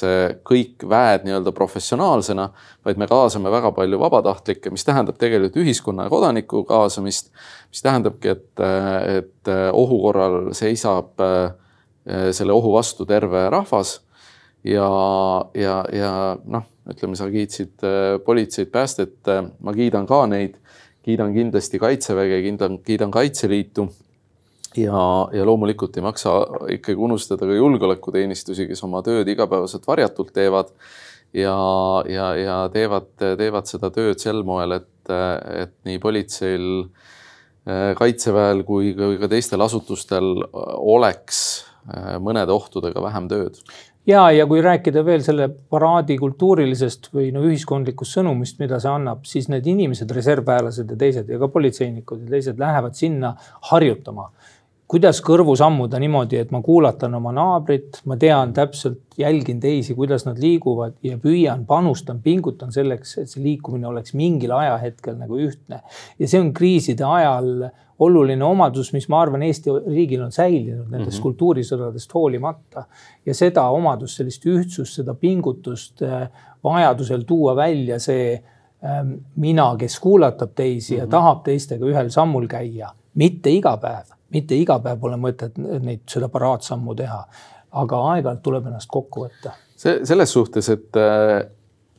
kõik 0.45 0.85
väed 0.89 1.25
nii-öelda 1.27 1.53
professionaalsena, 1.57 2.49
vaid 2.85 3.01
me 3.01 3.09
kaasame 3.09 3.53
väga 3.53 3.73
palju 3.77 4.01
vabatahtlikke, 4.03 4.73
mis 4.75 4.85
tähendab 4.85 5.19
tegelikult 5.21 5.57
ühiskonna 5.63 6.07
ja 6.07 6.13
kodaniku 6.13 6.65
kaasamist, 6.69 7.33
mis 7.73 7.85
tähendabki, 7.85 8.35
et, 8.37 8.65
et 9.17 9.53
ohu 9.73 10.01
korral 10.05 10.53
seisab 10.57 11.21
selle 12.05 12.53
ohu 12.53 12.73
vastu 12.75 13.07
terve 13.07 13.47
rahvas. 13.51 14.01
ja, 14.65 14.89
ja, 15.55 15.85
ja 15.93 16.13
noh, 16.45 16.69
ütleme, 16.91 17.17
sa 17.19 17.31
kiitsid 17.31 17.83
politseid, 18.25 18.71
päästet, 18.71 19.17
ma 19.61 19.73
kiidan 19.75 20.07
ka 20.07 20.27
neid, 20.27 20.59
kiidan 21.03 21.35
kindlasti 21.35 21.79
Kaitseväge, 21.83 22.43
kiidan, 22.43 22.79
kiidan 22.79 23.11
Kaitseliitu 23.11 23.89
ja, 24.77 25.05
ja 25.33 25.47
loomulikult 25.47 25.97
ei 25.97 26.05
maksa 26.05 26.35
ikkagi 26.77 26.99
unustada 26.99 27.49
ka 27.49 27.57
julgeolekuteenistusi, 27.57 28.69
kes 28.71 28.85
oma 28.87 29.03
tööd 29.07 29.29
igapäevaselt 29.33 29.87
varjatult 29.89 30.33
teevad 30.37 30.73
ja, 31.33 31.57
ja, 32.09 32.29
ja 32.37 32.59
teevad, 32.73 33.11
teevad 33.21 33.71
seda 33.71 33.93
tööd 33.95 34.21
sel 34.23 34.43
moel, 34.47 34.79
et, 34.81 35.15
et 35.65 35.75
nii 35.89 36.01
politseil, 36.03 36.69
kaitseväel 37.99 38.65
kui, 38.67 38.93
ka 38.97 39.31
teistel 39.31 39.63
asutustel 39.63 40.35
oleks 40.79 41.43
mõnede 42.23 42.55
ohtudega 42.55 43.03
vähem 43.03 43.29
tööd. 43.31 43.59
Ja, 44.07 44.25
ja 44.35 44.49
kui 44.51 44.59
rääkida 44.63 45.05
veel 45.07 45.23
selle 45.23 45.47
paraadi 45.71 46.17
kultuurilisest 46.19 47.13
või 47.15 47.29
no 47.35 47.45
ühiskondlikust 47.47 48.17
sõnumist, 48.19 48.59
mida 48.59 48.81
see 48.83 48.91
annab, 48.91 49.23
siis 49.31 49.47
need 49.51 49.67
inimesed, 49.71 50.11
reservväelased 50.11 50.91
ja 50.91 50.97
teised 50.99 51.31
ja 51.31 51.39
ka 51.39 51.49
politseinikud 51.53 52.25
ja 52.25 52.33
teised 52.35 52.59
lähevad 52.59 52.99
sinna 52.99 53.37
harjutama 53.71 54.27
kuidas 54.93 55.23
kõrvu 55.25 55.55
sammuda 55.57 55.97
niimoodi, 56.03 56.37
et 56.43 56.51
ma 56.53 56.61
kuulatan 56.65 57.15
oma 57.17 57.33
naabrit, 57.33 58.03
ma 58.09 58.19
tean 58.21 58.53
täpselt, 58.57 59.01
jälgin 59.17 59.61
teisi, 59.61 59.95
kuidas 59.97 60.27
nad 60.27 60.41
liiguvad 60.41 60.99
ja 61.05 61.17
püüan, 61.21 61.65
panustan, 61.69 62.21
pingutan 62.25 62.73
selleks, 62.75 63.15
et 63.23 63.31
see 63.31 63.45
liikumine 63.45 63.89
oleks 63.89 64.13
mingil 64.19 64.53
ajahetkel 64.57 65.17
nagu 65.17 65.41
ühtne. 65.41 65.81
ja 66.19 66.29
see 66.29 66.41
on 66.41 66.53
kriiside 66.53 67.07
ajal 67.09 67.71
oluline 68.03 68.45
omadus, 68.45 68.93
mis 68.93 69.09
ma 69.13 69.23
arvan, 69.23 69.45
Eesti 69.47 69.73
riigil 69.87 70.25
on 70.25 70.33
säilinud 70.33 70.91
nendest 70.91 71.17
mm 71.17 71.19
-hmm. 71.19 71.23
kultuurisõdadest 71.23 72.15
hoolimata. 72.15 72.85
ja 73.27 73.35
seda 73.35 73.69
omadust, 73.69 74.17
sellist 74.17 74.47
ühtsust, 74.47 74.95
seda 75.01 75.15
pingutust 75.15 76.03
äh, 76.03 76.29
vajadusel 76.65 77.23
tuua 77.25 77.57
välja 77.57 77.99
see 77.99 78.43
ähm, 78.85 79.13
mina, 79.37 79.77
kes 79.79 80.01
kuulatab 80.01 80.51
teisi 80.55 80.95
mm 80.95 80.97
-hmm. 80.97 81.01
ja 81.01 81.05
mhm. 81.05 81.11
tahab 81.11 81.45
teistega 81.45 81.87
ühel 81.87 82.11
sammul 82.11 82.47
käia, 82.47 82.93
mitte 83.15 83.51
iga 83.51 83.77
päev 83.77 84.22
mitte 84.33 84.57
iga 84.59 84.79
päev 84.83 85.01
pole 85.01 85.19
mõtet 85.21 85.59
neid, 85.59 86.05
seda 86.11 86.29
paraatsammu 86.33 86.95
teha, 86.99 87.21
aga 87.83 88.05
aeg-ajalt 88.13 88.43
tuleb 88.45 88.69
ennast 88.71 88.91
kokku 88.93 89.27
võtta. 89.27 89.57
see 89.77 90.03
selles 90.09 90.33
suhtes, 90.33 90.69
et, 90.73 91.01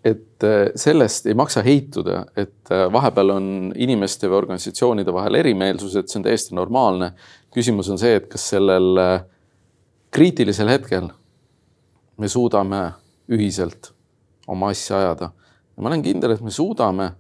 et 0.04 0.48
sellest 0.80 1.28
ei 1.28 1.38
maksa 1.38 1.64
heituda, 1.66 2.26
et 2.38 2.74
vahepeal 2.94 3.36
on 3.36 3.48
inimeste 3.76 4.30
või 4.30 4.42
organisatsioonide 4.44 5.14
vahel 5.14 5.42
erimeelsused, 5.42 6.10
see 6.10 6.22
on 6.22 6.28
täiesti 6.30 6.56
normaalne. 6.56 7.14
küsimus 7.54 7.90
on 7.90 8.02
see, 8.02 8.16
et 8.18 8.30
kas 8.32 8.50
sellel 8.56 9.04
kriitilisel 10.14 10.70
hetkel 10.70 11.10
me 12.18 12.30
suudame 12.30 12.86
ühiselt 13.34 13.94
oma 14.48 14.70
asja 14.74 15.00
ajada. 15.00 15.32
ja 15.76 15.82
ma 15.82 15.90
olen 15.90 16.04
kindel, 16.06 16.36
et 16.36 16.42
me 16.42 16.52
suudame 16.52 17.14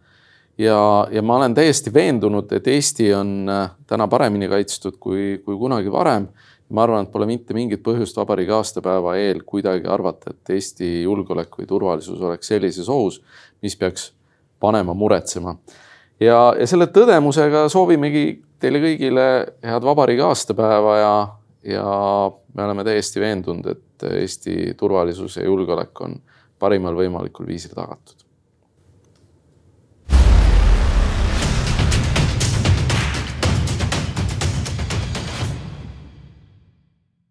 ja, 0.57 1.07
ja 1.11 1.21
ma 1.21 1.37
olen 1.37 1.53
täiesti 1.53 1.93
veendunud, 1.93 2.51
et 2.51 2.67
Eesti 2.67 3.13
on 3.13 3.49
äh, 3.49 3.69
täna 3.87 4.07
paremini 4.07 4.47
kaitstud 4.49 4.97
kui, 4.99 5.41
kui 5.45 5.57
kunagi 5.57 5.91
varem. 5.91 6.27
ma 6.73 6.83
arvan, 6.83 7.03
et 7.05 7.11
pole 7.11 7.27
mitte 7.29 7.53
mingit 7.53 7.83
põhjust 7.85 8.15
vabariigi 8.17 8.49
aastapäeva 8.55 9.11
eel 9.19 9.43
kuidagi 9.45 9.85
arvata, 9.87 10.31
et 10.31 10.49
Eesti 10.55 11.03
julgeolek 11.03 11.59
või 11.59 11.67
turvalisus 11.69 12.21
oleks 12.21 12.49
sellises 12.49 12.89
ohus, 12.89 13.19
mis 13.61 13.75
peaks 13.77 14.07
panema 14.59 14.93
muretsema. 14.93 15.55
ja, 16.19 16.55
ja 16.59 16.67
selle 16.67 16.87
tõdemusega 16.87 17.67
soovimegi 17.69 18.41
teile 18.59 18.81
kõigile 18.81 19.27
head 19.61 19.85
vabariigi 19.85 20.25
aastapäeva 20.25 20.97
ja, 20.97 21.13
ja 21.75 21.85
me 22.55 22.65
oleme 22.65 22.83
täiesti 22.87 23.21
veendunud, 23.21 23.67
et 23.67 24.09
Eesti 24.23 24.73
turvalisus 24.77 25.37
ja 25.37 25.45
julgeolek 25.45 26.01
on 26.01 26.17
parimal 26.59 26.95
võimalikul 26.95 27.47
viisil 27.47 27.75
tagatud 27.75 28.22